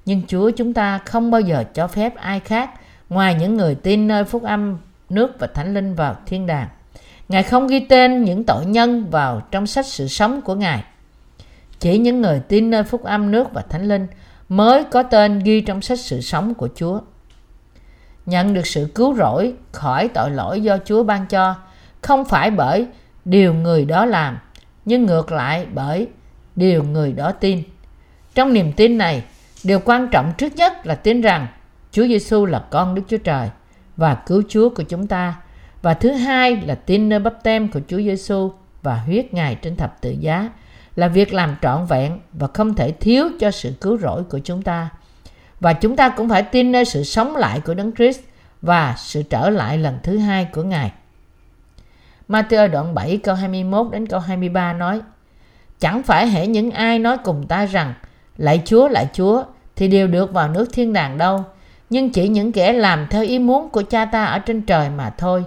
Nhưng 0.06 0.22
Chúa 0.28 0.50
chúng 0.50 0.74
ta 0.74 0.98
không 0.98 1.32
bao 1.32 1.42
giờ 1.42 1.64
cho 1.74 1.88
phép 1.88 2.16
ai 2.16 2.40
khác 2.40 2.70
ngoài 3.10 3.36
những 3.36 3.58
người 3.58 3.76
tin 3.76 4.08
nơi 4.08 4.24
phúc 4.24 4.44
âm 4.44 4.78
nước 5.10 5.40
và 5.40 5.48
thánh 5.48 5.74
linh 5.74 5.96
vào 5.96 6.16
thiên 6.26 6.48
đàng. 6.48 6.68
Ngài 7.30 7.44
không 7.44 7.68
ghi 7.68 7.80
tên 7.80 8.24
những 8.24 8.44
tội 8.44 8.66
nhân 8.66 9.10
vào 9.10 9.42
trong 9.52 9.68
sách 9.68 9.86
sự 9.86 10.08
sống 10.08 10.42
của 10.42 10.56
Ngài. 10.56 10.84
Chỉ 11.80 11.98
những 11.98 12.22
người 12.22 12.40
tin 12.40 12.70
nơi 12.70 12.84
phúc 12.84 13.04
âm 13.04 13.32
nước 13.32 13.54
và 13.54 13.62
thánh 13.70 13.88
linh 13.88 14.08
mới 14.50 14.84
có 14.84 15.04
tên 15.04 15.40
ghi 15.40 15.62
trong 15.62 15.82
sách 15.82 16.00
sự 16.00 16.22
sống 16.22 16.54
của 16.54 16.70
Chúa. 16.76 17.00
Nhận 18.26 18.54
được 18.54 18.68
sự 18.68 18.92
cứu 18.96 19.16
rỗi 19.16 19.54
khỏi 19.72 20.08
tội 20.08 20.32
lỗi 20.32 20.62
do 20.62 20.78
Chúa 20.86 21.04
ban 21.04 21.28
cho, 21.28 21.56
không 22.02 22.26
phải 22.26 22.52
bởi 22.52 22.88
điều 23.26 23.54
người 23.54 23.86
đó 23.86 24.06
làm, 24.06 24.38
nhưng 24.86 25.06
ngược 25.06 25.32
lại 25.32 25.66
bởi 25.74 26.08
điều 26.56 26.84
người 26.84 27.12
đó 27.12 27.32
tin. 27.32 27.64
Trong 28.36 28.54
niềm 28.54 28.72
tin 28.72 28.98
này, 28.98 29.24
điều 29.64 29.80
quan 29.80 30.08
trọng 30.12 30.34
trước 30.38 30.56
nhất 30.56 30.86
là 30.86 30.96
tin 30.96 31.22
rằng 31.22 31.48
Chúa 31.92 32.08
Giêsu 32.08 32.46
là 32.46 32.60
con 32.60 32.96
Đức 32.96 33.02
Chúa 33.08 33.18
Trời 33.18 33.50
và 33.98 34.16
cứu 34.16 34.44
Chúa 34.50 34.70
của 34.70 34.84
chúng 34.84 35.08
ta 35.08 35.36
và 35.82 35.94
thứ 35.94 36.12
hai 36.12 36.56
là 36.56 36.76
tin 36.76 37.10
nơi 37.10 37.20
bắp 37.20 37.44
tem 37.44 37.68
của 37.68 37.80
Chúa 37.88 37.98
Giêsu 37.98 38.52
và 38.82 38.96
huyết 38.96 39.34
Ngài 39.34 39.56
trên 39.56 39.76
thập 39.76 40.02
tự 40.02 40.16
giá 40.20 40.50
là 40.96 41.08
việc 41.08 41.34
làm 41.34 41.56
trọn 41.62 41.86
vẹn 41.86 42.20
và 42.34 42.48
không 42.48 42.74
thể 42.74 42.92
thiếu 42.92 43.30
cho 43.40 43.52
sự 43.52 43.74
cứu 43.82 43.98
rỗi 43.98 44.24
của 44.24 44.40
chúng 44.40 44.62
ta. 44.62 44.90
Và 45.60 45.74
chúng 45.74 45.96
ta 45.96 46.10
cũng 46.10 46.30
phải 46.30 46.44
tin 46.44 46.72
nơi 46.72 46.86
sự 46.86 47.04
sống 47.04 47.36
lại 47.36 47.60
của 47.60 47.74
Đấng 47.74 47.96
Christ 47.96 48.20
và 48.62 48.96
sự 48.98 49.24
trở 49.24 49.50
lại 49.50 49.78
lần 49.78 50.00
thứ 50.04 50.18
hai 50.18 50.46
của 50.46 50.64
Ngài. 50.64 50.92
Matthew 52.30 52.72
đoạn 52.72 52.96
7 52.96 53.18
câu 53.18 53.36
21 53.36 53.88
đến 53.92 54.08
câu 54.08 54.20
23 54.20 54.74
nói 54.74 55.02
Chẳng 55.80 56.04
phải 56.04 56.28
hễ 56.28 56.48
những 56.48 56.72
ai 56.72 57.00
nói 57.00 57.18
cùng 57.18 57.48
ta 57.48 57.66
rằng 57.66 57.94
Lạy 58.38 58.62
Chúa, 58.66 58.88
lạy 58.88 59.08
Chúa 59.14 59.44
thì 59.76 59.88
đều 59.88 60.08
được 60.08 60.34
vào 60.34 60.50
nước 60.50 60.66
thiên 60.74 60.94
đàng 60.94 61.18
đâu. 61.18 61.44
Nhưng 61.90 62.10
chỉ 62.10 62.28
những 62.28 62.52
kẻ 62.52 62.74
làm 62.74 63.08
theo 63.10 63.24
ý 63.24 63.40
muốn 63.40 63.70
của 63.70 63.82
cha 63.82 64.06
ta 64.06 64.26
ở 64.26 64.40
trên 64.40 64.62
trời 64.62 64.90
mà 64.90 65.10
thôi. 65.10 65.44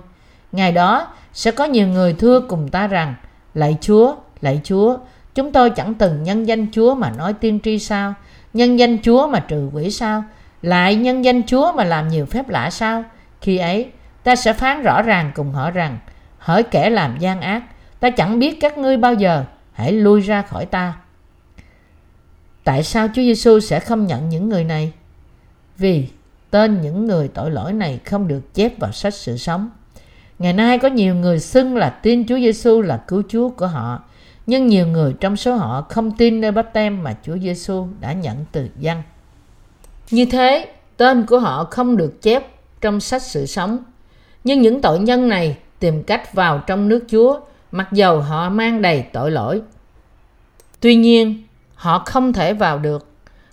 Ngày 0.53 0.73
đó 0.73 1.07
sẽ 1.33 1.51
có 1.51 1.65
nhiều 1.65 1.87
người 1.87 2.13
thưa 2.13 2.41
cùng 2.41 2.69
ta 2.69 2.87
rằng 2.87 3.15
Lạy 3.55 3.77
Chúa, 3.81 4.15
lạy 4.41 4.61
Chúa 4.65 4.97
chúng 5.35 5.53
tôi 5.53 5.71
chẳng 5.71 5.95
từng 5.95 6.23
nhân 6.23 6.45
danh 6.45 6.67
Chúa 6.73 6.95
mà 6.95 7.11
nói 7.11 7.33
tiên 7.33 7.59
tri 7.65 7.79
sao? 7.79 8.15
Nhân 8.53 8.79
danh 8.79 8.99
Chúa 9.03 9.27
mà 9.27 9.41
trừ 9.41 9.71
quỷ 9.73 9.91
sao? 9.91 10.25
Lại 10.63 10.95
nhân 10.95 11.25
danh 11.25 11.43
Chúa 11.43 11.73
mà 11.73 11.85
làm 11.85 12.09
nhiều 12.09 12.27
phép 12.27 12.49
lạ 12.49 12.71
sao? 12.71 13.05
Khi 13.41 13.59
ấy 13.59 13.91
ta 14.23 14.37
sẽ 14.37 14.53
phán 14.53 14.83
rõ 14.83 15.03
ràng 15.03 15.31
cùng 15.35 15.53
họ 15.53 15.71
rằng 15.71 15.99
hỡi 16.39 16.63
kẻ 16.63 16.91
làm 16.91 17.19
gian 17.19 17.41
ác 17.41 17.63
ta 18.01 18.11
chẳng 18.11 18.39
biết 18.39 18.61
các 18.61 18.79
ngươi 18.79 18.97
bao 18.97 19.15
giờ 19.15 19.45
hãy 19.79 19.93
lui 19.93 20.21
ra 20.21 20.43
khỏi 20.43 20.67
ta 20.67 20.97
tại 22.65 22.83
sao 22.83 23.09
Chúa 23.09 23.23
Giêsu 23.23 23.61
sẽ 23.61 23.81
không 23.81 24.07
nhận 24.07 24.29
những 24.29 24.49
người 24.49 24.65
này 24.65 24.93
vì 25.79 26.09
tên 26.51 26.81
những 26.81 27.07
người 27.07 27.29
tội 27.29 27.51
lỗi 27.51 27.73
này 27.73 28.01
không 28.05 28.29
được 28.29 28.55
chép 28.55 28.79
vào 28.79 28.93
sách 28.93 29.15
sự 29.15 29.37
sống 29.37 29.71
ngày 30.39 30.53
nay 30.53 30.79
có 30.79 30.89
nhiều 30.89 31.15
người 31.15 31.41
xưng 31.41 31.77
là 31.77 31.91
tin 31.91 32.27
Chúa 32.27 32.39
Giêsu 32.39 32.81
là 32.81 32.97
cứu 32.97 33.23
Chúa 33.29 33.49
của 33.49 33.67
họ 33.67 34.03
nhưng 34.49 34.67
nhiều 34.67 34.87
người 34.87 35.15
trong 35.21 35.37
số 35.37 35.55
họ 35.55 35.87
không 35.89 36.13
tin 36.17 36.41
nơi 36.41 36.53
bắp 36.53 36.73
tem 36.73 37.03
mà 37.03 37.17
Chúa 37.23 37.39
Giêsu 37.39 37.87
đã 38.01 38.13
nhận 38.13 38.37
từ 38.53 38.69
dân. 38.79 39.03
Như 40.11 40.25
thế, 40.25 40.73
tên 40.97 41.27
của 41.27 41.39
họ 41.39 41.65
không 41.65 41.97
được 41.97 42.23
chép 42.23 42.47
trong 42.81 43.01
sách 43.01 43.23
sự 43.23 43.47
sống. 43.47 43.79
Nhưng 44.45 44.63
những 44.63 44.81
tội 44.81 44.99
nhân 44.99 45.29
này 45.29 45.57
tìm 45.79 46.03
cách 46.03 46.35
vào 46.35 46.63
trong 46.67 46.89
nước 46.89 47.05
Chúa 47.11 47.41
mặc 47.73 47.89
dầu 47.93 48.21
họ 48.21 48.49
mang 48.49 48.83
đầy 48.83 49.05
tội 49.13 49.31
lỗi. 49.31 49.63
Tuy 50.81 50.95
nhiên, 50.95 51.43
họ 51.75 52.03
không 52.07 52.33
thể 52.33 52.55
vào 52.55 52.79
được. 52.79 53.07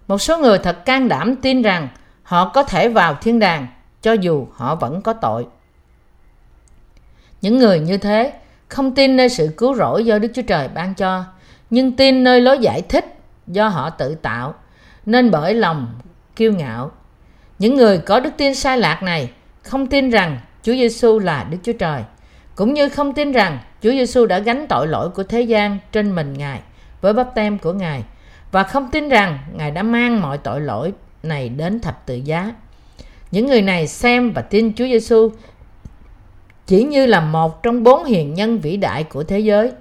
Một 0.07 0.17
số 0.17 0.37
người 0.37 0.57
thật 0.57 0.85
can 0.85 1.07
đảm 1.07 1.35
tin 1.35 1.61
rằng 1.61 1.87
họ 2.23 2.49
có 2.49 2.63
thể 2.63 2.89
vào 2.89 3.17
thiên 3.21 3.39
đàng 3.39 3.67
cho 4.01 4.13
dù 4.13 4.47
họ 4.53 4.75
vẫn 4.75 5.01
có 5.01 5.13
tội. 5.13 5.47
Những 7.41 7.57
người 7.57 7.79
như 7.79 7.97
thế 7.97 8.33
không 8.67 8.95
tin 8.95 9.15
nơi 9.15 9.29
sự 9.29 9.53
cứu 9.57 9.75
rỗi 9.75 10.05
do 10.05 10.19
Đức 10.19 10.27
Chúa 10.33 10.41
Trời 10.41 10.67
ban 10.67 10.95
cho, 10.95 11.23
nhưng 11.69 11.95
tin 11.95 12.23
nơi 12.23 12.41
lối 12.41 12.59
giải 12.59 12.81
thích 12.81 13.17
do 13.47 13.67
họ 13.67 13.89
tự 13.89 14.15
tạo, 14.15 14.55
nên 15.05 15.31
bởi 15.31 15.53
lòng 15.53 15.87
kiêu 16.35 16.53
ngạo. 16.53 16.91
Những 17.59 17.75
người 17.75 17.97
có 17.97 18.19
đức 18.19 18.29
tin 18.37 18.55
sai 18.55 18.77
lạc 18.77 19.03
này 19.03 19.31
không 19.63 19.87
tin 19.87 20.09
rằng 20.09 20.39
Chúa 20.63 20.73
Giêsu 20.73 21.19
là 21.19 21.43
Đức 21.43 21.57
Chúa 21.63 21.73
Trời, 21.73 22.03
cũng 22.55 22.73
như 22.73 22.89
không 22.89 23.13
tin 23.13 23.31
rằng 23.31 23.59
Chúa 23.85 23.91
Giêsu 23.91 24.25
đã 24.25 24.39
gánh 24.39 24.65
tội 24.69 24.87
lỗi 24.87 25.09
của 25.09 25.23
thế 25.23 25.41
gian 25.41 25.77
trên 25.91 26.15
mình 26.15 26.33
Ngài 26.33 26.61
với 27.01 27.13
bắp 27.13 27.35
tem 27.35 27.57
của 27.57 27.73
Ngài 27.73 28.03
và 28.51 28.63
không 28.63 28.89
tin 28.91 29.09
rằng 29.09 29.39
Ngài 29.53 29.71
đã 29.71 29.83
mang 29.83 30.21
mọi 30.21 30.37
tội 30.37 30.61
lỗi 30.61 30.93
này 31.23 31.49
đến 31.49 31.79
thập 31.79 32.05
tự 32.05 32.15
giá. 32.15 32.53
Những 33.31 33.47
người 33.47 33.61
này 33.61 33.87
xem 33.87 34.31
và 34.31 34.41
tin 34.41 34.73
Chúa 34.73 34.85
Giêsu 34.85 35.31
chỉ 36.65 36.83
như 36.83 37.05
là 37.05 37.19
một 37.19 37.63
trong 37.63 37.83
bốn 37.83 38.05
hiền 38.05 38.33
nhân 38.33 38.59
vĩ 38.59 38.77
đại 38.77 39.03
của 39.03 39.23
thế 39.23 39.39
giới. 39.39 39.71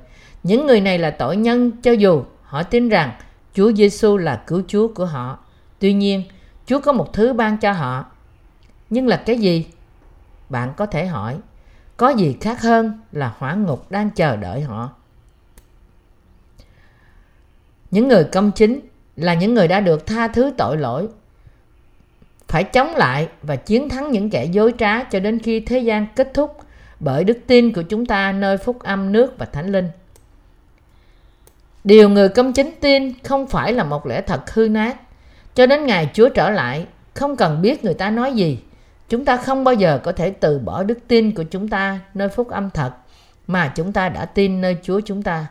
Những 0.43 0.67
người 0.67 0.81
này 0.81 0.99
là 0.99 1.11
tội 1.11 1.37
nhân 1.37 1.71
cho 1.83 1.93
dù 1.93 2.23
họ 2.43 2.63
tin 2.63 2.89
rằng 2.89 3.13
Chúa 3.55 3.73
Giêsu 3.73 4.17
là 4.17 4.43
cứu 4.47 4.63
Chúa 4.69 4.89
của 4.89 5.07
họ. 5.07 5.39
Tuy 5.79 5.93
nhiên, 5.93 6.23
Chúa 6.67 6.81
có 6.81 6.93
một 6.93 7.13
thứ 7.13 7.33
ban 7.33 7.59
cho 7.59 7.73
họ. 7.73 8.05
Nhưng 8.91 9.09
là 9.09 9.17
cái 9.17 9.39
gì? 9.39 9.67
Bạn 10.49 10.73
có 10.77 10.87
thể 10.87 11.07
hỏi, 11.07 11.37
có 11.97 12.09
gì 12.09 12.37
khác 12.41 12.63
hơn 12.63 13.01
là 13.13 13.35
hỏa 13.39 13.55
ngục 13.55 13.91
đang 13.91 14.11
chờ 14.11 14.37
đợi 14.37 14.61
họ? 14.61 14.91
Những 17.91 18.09
người 18.09 18.25
công 18.25 18.53
chính 18.53 18.81
là 19.17 19.35
những 19.35 19.55
người 19.55 19.69
đã 19.69 19.81
được 19.81 20.07
tha 20.07 20.29
thứ 20.29 20.53
tội 20.57 20.77
lỗi 20.77 21.09
phải 22.49 22.65
chống 22.65 22.95
lại 22.97 23.29
và 23.43 23.57
chiến 23.57 23.89
thắng 23.89 24.11
những 24.11 24.31
kẻ 24.31 24.45
dối 24.45 24.75
trá 24.79 25.05
cho 25.05 25.21
đến 25.21 25.39
khi 25.39 25.61
thế 25.61 25.79
gian 25.79 26.07
kết 26.17 26.31
thúc 26.35 26.57
bởi 27.01 27.25
đức 27.25 27.39
tin 27.47 27.73
của 27.73 27.83
chúng 27.83 28.07
ta 28.07 28.33
nơi 28.33 28.57
phúc 28.57 28.79
âm 28.83 29.13
nước 29.13 29.39
và 29.39 29.47
thánh 29.47 29.73
linh. 29.73 29.89
Điều 31.85 32.09
người 32.09 32.29
công 32.29 32.53
chính 32.53 32.71
tin 32.81 33.13
không 33.25 33.47
phải 33.47 33.73
là 33.73 33.85
một 33.85 34.07
lẽ 34.07 34.21
thật 34.21 34.51
hư 34.55 34.69
nát. 34.69 34.97
Cho 35.55 35.67
đến 35.67 35.87
ngày 35.87 36.11
Chúa 36.15 36.29
trở 36.29 36.51
lại, 36.51 36.87
không 37.15 37.37
cần 37.37 37.63
biết 37.63 37.85
người 37.85 37.95
ta 37.95 38.11
nói 38.11 38.33
gì, 38.33 38.59
chúng 39.09 39.25
ta 39.25 39.37
không 39.37 39.65
bao 39.65 39.75
giờ 39.75 40.01
có 40.03 40.13
thể 40.13 40.31
từ 40.31 40.59
bỏ 40.59 40.83
đức 40.83 40.99
tin 41.09 41.35
của 41.35 41.43
chúng 41.43 41.69
ta 41.69 42.01
nơi 42.15 42.29
phúc 42.29 42.49
âm 42.49 42.71
thật, 42.71 42.93
mà 43.47 43.73
chúng 43.75 43.93
ta 43.93 44.09
đã 44.09 44.25
tin 44.25 44.61
nơi 44.61 44.77
Chúa 44.83 45.01
chúng 45.01 45.23
ta. 45.23 45.47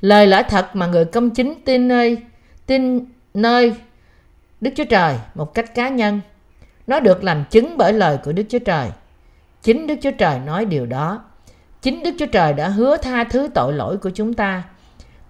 Lời 0.00 0.26
lẽ 0.26 0.42
thật 0.48 0.76
mà 0.76 0.86
người 0.86 1.04
công 1.04 1.30
chính 1.30 1.54
tin 1.64 1.88
nơi 1.88 2.18
tin 2.66 3.04
nơi 3.34 3.74
Đức 4.60 4.70
Chúa 4.76 4.84
Trời 4.84 5.18
một 5.34 5.54
cách 5.54 5.74
cá 5.74 5.88
nhân. 5.88 6.20
Nó 6.86 7.00
được 7.00 7.24
làm 7.24 7.44
chứng 7.50 7.76
bởi 7.76 7.92
lời 7.92 8.18
của 8.24 8.32
Đức 8.32 8.42
Chúa 8.48 8.58
Trời. 8.58 8.90
Chính 9.62 9.86
Đức 9.86 9.94
Chúa 10.02 10.10
Trời 10.10 10.38
nói 10.38 10.64
điều 10.64 10.86
đó. 10.86 11.24
Chính 11.82 12.02
Đức 12.02 12.10
Chúa 12.18 12.26
Trời 12.26 12.52
đã 12.52 12.68
hứa 12.68 12.96
tha 12.96 13.24
thứ 13.24 13.48
tội 13.54 13.72
lỗi 13.72 13.96
của 13.96 14.10
chúng 14.10 14.34
ta. 14.34 14.62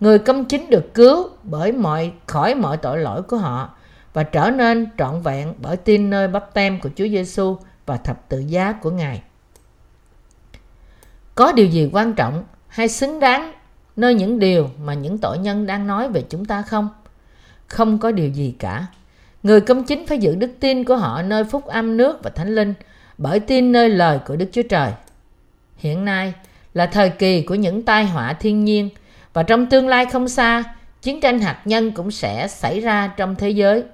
Người 0.00 0.18
công 0.18 0.44
chính 0.44 0.70
được 0.70 0.94
cứu 0.94 1.28
bởi 1.42 1.72
mọi, 1.72 2.12
khỏi 2.26 2.54
mọi 2.54 2.76
tội 2.76 2.98
lỗi 2.98 3.22
của 3.22 3.36
họ 3.36 3.75
và 4.16 4.22
trở 4.22 4.50
nên 4.50 4.86
trọn 4.98 5.20
vẹn 5.20 5.54
bởi 5.58 5.76
tin 5.76 6.10
nơi 6.10 6.28
bắp 6.28 6.54
tem 6.54 6.80
của 6.80 6.88
Chúa 6.96 7.08
Giêsu 7.08 7.56
và 7.86 7.96
thập 7.96 8.28
tự 8.28 8.38
giá 8.38 8.72
của 8.72 8.90
Ngài. 8.90 9.22
Có 11.34 11.52
điều 11.52 11.66
gì 11.66 11.90
quan 11.92 12.14
trọng 12.14 12.44
hay 12.68 12.88
xứng 12.88 13.20
đáng 13.20 13.52
nơi 13.96 14.14
những 14.14 14.38
điều 14.38 14.70
mà 14.78 14.94
những 14.94 15.18
tội 15.18 15.38
nhân 15.38 15.66
đang 15.66 15.86
nói 15.86 16.08
về 16.08 16.24
chúng 16.28 16.44
ta 16.44 16.62
không? 16.62 16.88
Không 17.66 17.98
có 17.98 18.10
điều 18.10 18.28
gì 18.28 18.54
cả. 18.58 18.86
Người 19.42 19.60
công 19.60 19.84
chính 19.84 20.06
phải 20.06 20.18
giữ 20.18 20.34
đức 20.34 20.50
tin 20.60 20.84
của 20.84 20.96
họ 20.96 21.22
nơi 21.22 21.44
phúc 21.44 21.66
âm 21.66 21.96
nước 21.96 22.22
và 22.22 22.30
thánh 22.30 22.54
linh 22.54 22.74
bởi 23.18 23.40
tin 23.40 23.72
nơi 23.72 23.88
lời 23.88 24.18
của 24.26 24.36
Đức 24.36 24.48
Chúa 24.52 24.62
Trời. 24.62 24.92
Hiện 25.76 26.04
nay 26.04 26.34
là 26.74 26.86
thời 26.86 27.10
kỳ 27.10 27.42
của 27.42 27.54
những 27.54 27.82
tai 27.82 28.04
họa 28.04 28.32
thiên 28.32 28.64
nhiên 28.64 28.90
và 29.32 29.42
trong 29.42 29.66
tương 29.66 29.88
lai 29.88 30.06
không 30.06 30.28
xa, 30.28 30.64
chiến 31.02 31.20
tranh 31.20 31.40
hạt 31.40 31.60
nhân 31.64 31.92
cũng 31.92 32.10
sẽ 32.10 32.48
xảy 32.48 32.80
ra 32.80 33.08
trong 33.16 33.34
thế 33.34 33.50
giới 33.50 33.84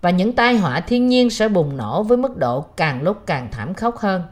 và 0.00 0.10
những 0.10 0.32
tai 0.32 0.56
họa 0.56 0.80
thiên 0.80 1.06
nhiên 1.06 1.30
sẽ 1.30 1.48
bùng 1.48 1.76
nổ 1.76 2.02
với 2.02 2.18
mức 2.18 2.36
độ 2.36 2.60
càng 2.60 3.02
lúc 3.02 3.22
càng 3.26 3.48
thảm 3.52 3.74
khốc 3.74 3.96
hơn. 3.96 4.22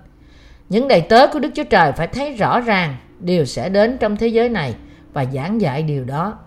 Những 0.69 0.89
đầy 0.89 1.01
tớ 1.01 1.27
của 1.27 1.39
Đức 1.39 1.51
Chúa 1.55 1.65
Trời 1.65 1.93
phải 1.93 2.07
thấy 2.07 2.35
rõ 2.35 2.61
ràng 2.61 2.97
điều 3.21 3.45
sẽ 3.45 3.69
đến 3.69 3.99
trong 3.99 4.17
thế 4.17 4.29
giới 4.29 4.49
này 4.49 4.75
và 5.13 5.25
giảng 5.25 5.61
dạy 5.61 5.83
điều 5.83 6.05
đó. 6.05 6.39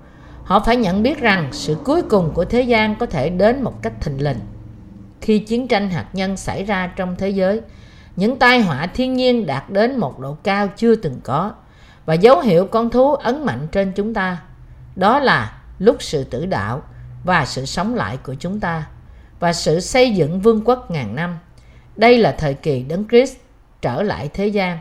Họ 0.43 0.59
phải 0.59 0.75
nhận 0.75 1.03
biết 1.03 1.19
rằng 1.19 1.49
sự 1.51 1.77
cuối 1.85 2.01
cùng 2.01 2.31
của 2.33 2.45
thế 2.45 2.61
gian 2.61 2.95
có 2.95 3.05
thể 3.05 3.29
đến 3.29 3.63
một 3.63 3.81
cách 3.81 3.93
thình 4.01 4.23
lình. 4.23 4.39
Khi 5.21 5.39
chiến 5.39 5.67
tranh 5.67 5.89
hạt 5.89 6.05
nhân 6.13 6.37
xảy 6.37 6.63
ra 6.63 6.87
trong 6.95 7.15
thế 7.15 7.29
giới, 7.29 7.61
những 8.15 8.39
tai 8.39 8.61
họa 8.61 8.87
thiên 8.87 9.13
nhiên 9.13 9.45
đạt 9.45 9.69
đến 9.69 9.97
một 9.97 10.19
độ 10.19 10.37
cao 10.43 10.67
chưa 10.75 10.95
từng 10.95 11.19
có 11.23 11.51
và 12.05 12.13
dấu 12.13 12.39
hiệu 12.39 12.65
con 12.65 12.89
thú 12.89 13.15
ấn 13.15 13.45
mạnh 13.45 13.67
trên 13.71 13.91
chúng 13.91 14.13
ta. 14.13 14.37
Đó 14.95 15.19
là 15.19 15.61
lúc 15.79 15.95
sự 15.99 16.23
tử 16.23 16.45
đạo 16.45 16.81
và 17.23 17.45
sự 17.45 17.65
sống 17.65 17.95
lại 17.95 18.17
của 18.17 18.35
chúng 18.39 18.59
ta 18.59 18.85
và 19.39 19.53
sự 19.53 19.79
xây 19.79 20.11
dựng 20.11 20.39
vương 20.39 20.61
quốc 20.65 20.91
ngàn 20.91 21.15
năm. 21.15 21.39
Đây 21.95 22.17
là 22.17 22.31
thời 22.31 22.53
kỳ 22.53 22.83
Đấng 22.83 23.07
Christ 23.07 23.35
trở 23.81 24.03
lại 24.03 24.29
thế 24.33 24.47
gian. 24.47 24.79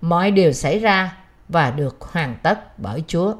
Mọi 0.00 0.30
điều 0.30 0.52
xảy 0.52 0.78
ra 0.78 1.16
và 1.48 1.70
được 1.70 2.00
hoàn 2.00 2.36
tất 2.42 2.78
bởi 2.78 3.04
Chúa. 3.06 3.34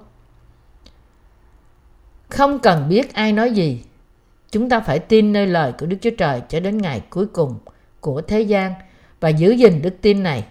Không 2.28 2.58
cần 2.58 2.88
biết 2.88 3.14
ai 3.14 3.32
nói 3.32 3.50
gì, 3.50 3.82
chúng 4.50 4.68
ta 4.68 4.80
phải 4.80 4.98
tin 4.98 5.32
nơi 5.32 5.46
lời 5.46 5.72
của 5.78 5.86
Đức 5.86 5.96
Chúa 6.00 6.10
Trời 6.18 6.42
cho 6.48 6.60
đến 6.60 6.78
ngày 6.78 7.02
cuối 7.10 7.26
cùng 7.26 7.58
của 8.00 8.20
thế 8.20 8.40
gian 8.40 8.74
và 9.20 9.28
giữ 9.28 9.50
gìn 9.50 9.82
đức 9.82 9.94
tin 10.00 10.22
này. 10.22 10.44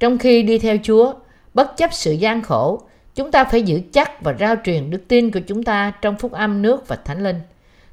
Trong 0.00 0.18
khi 0.18 0.42
đi 0.42 0.58
theo 0.58 0.76
Chúa, 0.82 1.14
bất 1.54 1.76
chấp 1.76 1.92
sự 1.92 2.12
gian 2.12 2.42
khổ, 2.42 2.82
chúng 3.14 3.30
ta 3.30 3.44
phải 3.44 3.62
giữ 3.62 3.80
chắc 3.92 4.22
và 4.22 4.34
rao 4.40 4.54
truyền 4.64 4.90
đức 4.90 5.02
tin 5.08 5.30
của 5.30 5.40
chúng 5.46 5.62
ta 5.62 5.92
trong 6.02 6.16
phúc 6.16 6.32
âm 6.32 6.62
nước 6.62 6.88
và 6.88 6.96
thánh 6.96 7.22
linh. 7.22 7.40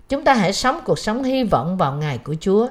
Chúng 0.09 0.23
ta 0.23 0.33
hãy 0.33 0.53
sống 0.53 0.79
cuộc 0.85 0.99
sống 0.99 1.23
hy 1.23 1.43
vọng 1.43 1.77
vào 1.77 1.93
ngày 1.93 2.17
của 2.17 2.35
Chúa. 2.39 2.67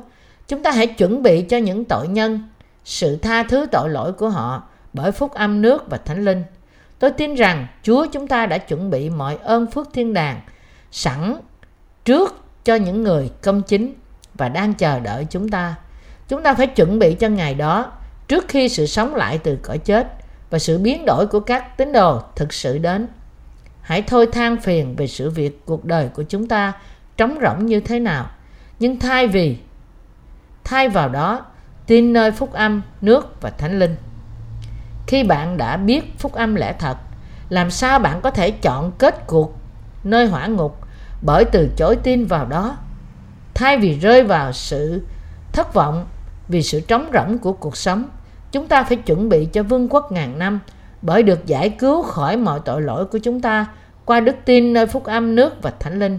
Chúng 0.49 0.63
ta 0.63 0.71
hãy 0.71 0.87
chuẩn 0.87 1.23
bị 1.23 1.43
cho 1.43 1.57
những 1.57 1.85
tội 1.85 2.09
nhân, 2.09 2.49
sự 2.85 3.17
tha 3.17 3.43
thứ 3.43 3.67
tội 3.73 3.91
lỗi 3.91 4.13
của 4.13 4.29
họ 4.29 4.63
bởi 4.93 5.13
phúc 5.13 5.35
âm 5.35 5.63
nước 5.63 5.91
và 5.91 5.97
thánh 5.97 6.25
linh. 6.25 6.45
Tôi 6.99 7.11
tin 7.11 7.35
rằng 7.35 7.67
Chúa 7.83 8.07
chúng 8.13 8.27
ta 8.27 8.47
đã 8.47 8.59
chuẩn 8.59 8.91
bị 8.91 9.11
mọi 9.11 9.39
ơn 9.43 9.67
phước 9.67 9.89
thiên 9.93 10.15
đàng 10.15 10.41
sẵn 10.91 11.37
trước 12.05 12.41
cho 12.65 12.75
những 12.75 13.03
người 13.03 13.31
công 13.43 13.63
chính 13.63 13.95
và 14.35 14.49
đang 14.49 14.75
chờ 14.75 15.01
đợi 15.01 15.27
chúng 15.31 15.49
ta. 15.49 15.75
Chúng 16.29 16.43
ta 16.43 16.55
phải 16.55 16.67
chuẩn 16.67 16.99
bị 16.99 17.15
cho 17.15 17.29
ngày 17.29 17.55
đó 17.55 17.93
trước 18.29 18.45
khi 18.49 18.69
sự 18.69 18.87
sống 18.87 19.15
lại 19.15 19.39
từ 19.39 19.59
cõi 19.63 19.79
chết 19.79 20.13
và 20.51 20.59
sự 20.59 20.79
biến 20.79 21.05
đổi 21.07 21.27
của 21.27 21.41
các 21.41 21.77
tín 21.77 21.93
đồ 21.93 22.23
thực 22.37 22.53
sự 22.53 22.79
đến. 22.79 23.07
Hãy 23.81 24.03
thôi 24.03 24.27
than 24.33 24.57
phiền 24.57 24.97
về 24.97 25.07
sự 25.07 25.31
việc 25.31 25.61
cuộc 25.67 25.85
đời 25.85 26.09
của 26.09 26.23
chúng 26.23 26.49
ta 26.49 26.73
trống 27.17 27.39
rỗng 27.43 27.67
như 27.67 27.81
thế 27.81 28.01
nào. 28.01 28.27
Nhưng 28.79 28.99
thay 28.99 29.27
vì 29.27 29.59
thay 30.65 30.89
vào 30.89 31.09
đó, 31.09 31.45
tin 31.87 32.13
nơi 32.13 32.31
phúc 32.31 32.53
âm, 32.53 32.83
nước 33.01 33.41
và 33.41 33.51
thánh 33.51 33.79
linh. 33.79 33.97
Khi 35.07 35.25
bạn 35.25 35.57
đã 35.57 35.77
biết 35.77 36.19
phúc 36.19 36.33
âm 36.33 36.55
lẽ 36.55 36.75
thật, 36.79 36.97
làm 37.49 37.71
sao 37.71 37.99
bạn 37.99 38.21
có 38.21 38.31
thể 38.31 38.51
chọn 38.51 38.93
kết 38.99 39.27
cuộc 39.27 39.55
nơi 40.05 40.27
hỏa 40.27 40.47
ngục 40.47 40.79
bởi 41.23 41.45
từ 41.45 41.69
chối 41.77 41.97
tin 41.97 42.27
vào 42.27 42.47
đó 42.47 42.77
thay 43.55 43.79
vì 43.79 43.99
rơi 43.99 44.23
vào 44.25 44.53
sự 44.53 45.03
thất 45.53 45.75
vọng 45.75 46.07
vì 46.49 46.63
sự 46.63 46.81
trống 46.81 47.11
rỗng 47.15 47.39
của 47.39 47.53
cuộc 47.53 47.77
sống 47.77 48.09
chúng 48.53 48.69
ta 48.69 48.83
phải 48.83 48.97
chuẩn 48.97 49.29
bị 49.29 49.45
cho 49.53 49.63
vương 49.63 49.89
quốc 49.89 50.13
ngàn 50.13 50.39
năm 50.39 50.61
bởi 51.03 51.23
được 51.23 51.47
giải 51.47 51.71
cứu 51.71 52.03
khỏi 52.03 52.37
mọi 52.37 52.61
tội 52.65 52.83
lỗi 52.83 53.05
của 53.05 53.19
chúng 53.19 53.41
ta 53.41 53.67
qua 54.05 54.21
đức 54.21 54.37
tin 54.45 54.73
nơi 54.73 54.87
phúc 54.87 55.05
âm 55.05 55.35
nước 55.35 55.63
và 55.63 55.73
thánh 55.79 55.99
linh 55.99 56.19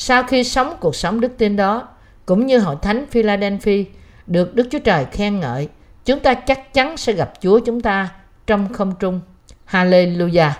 sau 0.00 0.22
khi 0.22 0.44
sống 0.44 0.76
cuộc 0.80 0.96
sống 0.96 1.20
đức 1.20 1.32
tin 1.38 1.56
đó, 1.56 1.88
cũng 2.26 2.46
như 2.46 2.58
hội 2.58 2.76
thánh 2.82 3.06
Philadelphia, 3.10 3.84
được 4.26 4.54
Đức 4.54 4.68
Chúa 4.70 4.78
Trời 4.78 5.04
khen 5.12 5.40
ngợi, 5.40 5.68
chúng 6.04 6.20
ta 6.20 6.34
chắc 6.34 6.74
chắn 6.74 6.96
sẽ 6.96 7.12
gặp 7.12 7.32
Chúa 7.40 7.58
chúng 7.58 7.80
ta 7.80 8.08
trong 8.46 8.72
không 8.72 8.94
trung. 9.00 9.20
Hallelujah. 9.70 10.50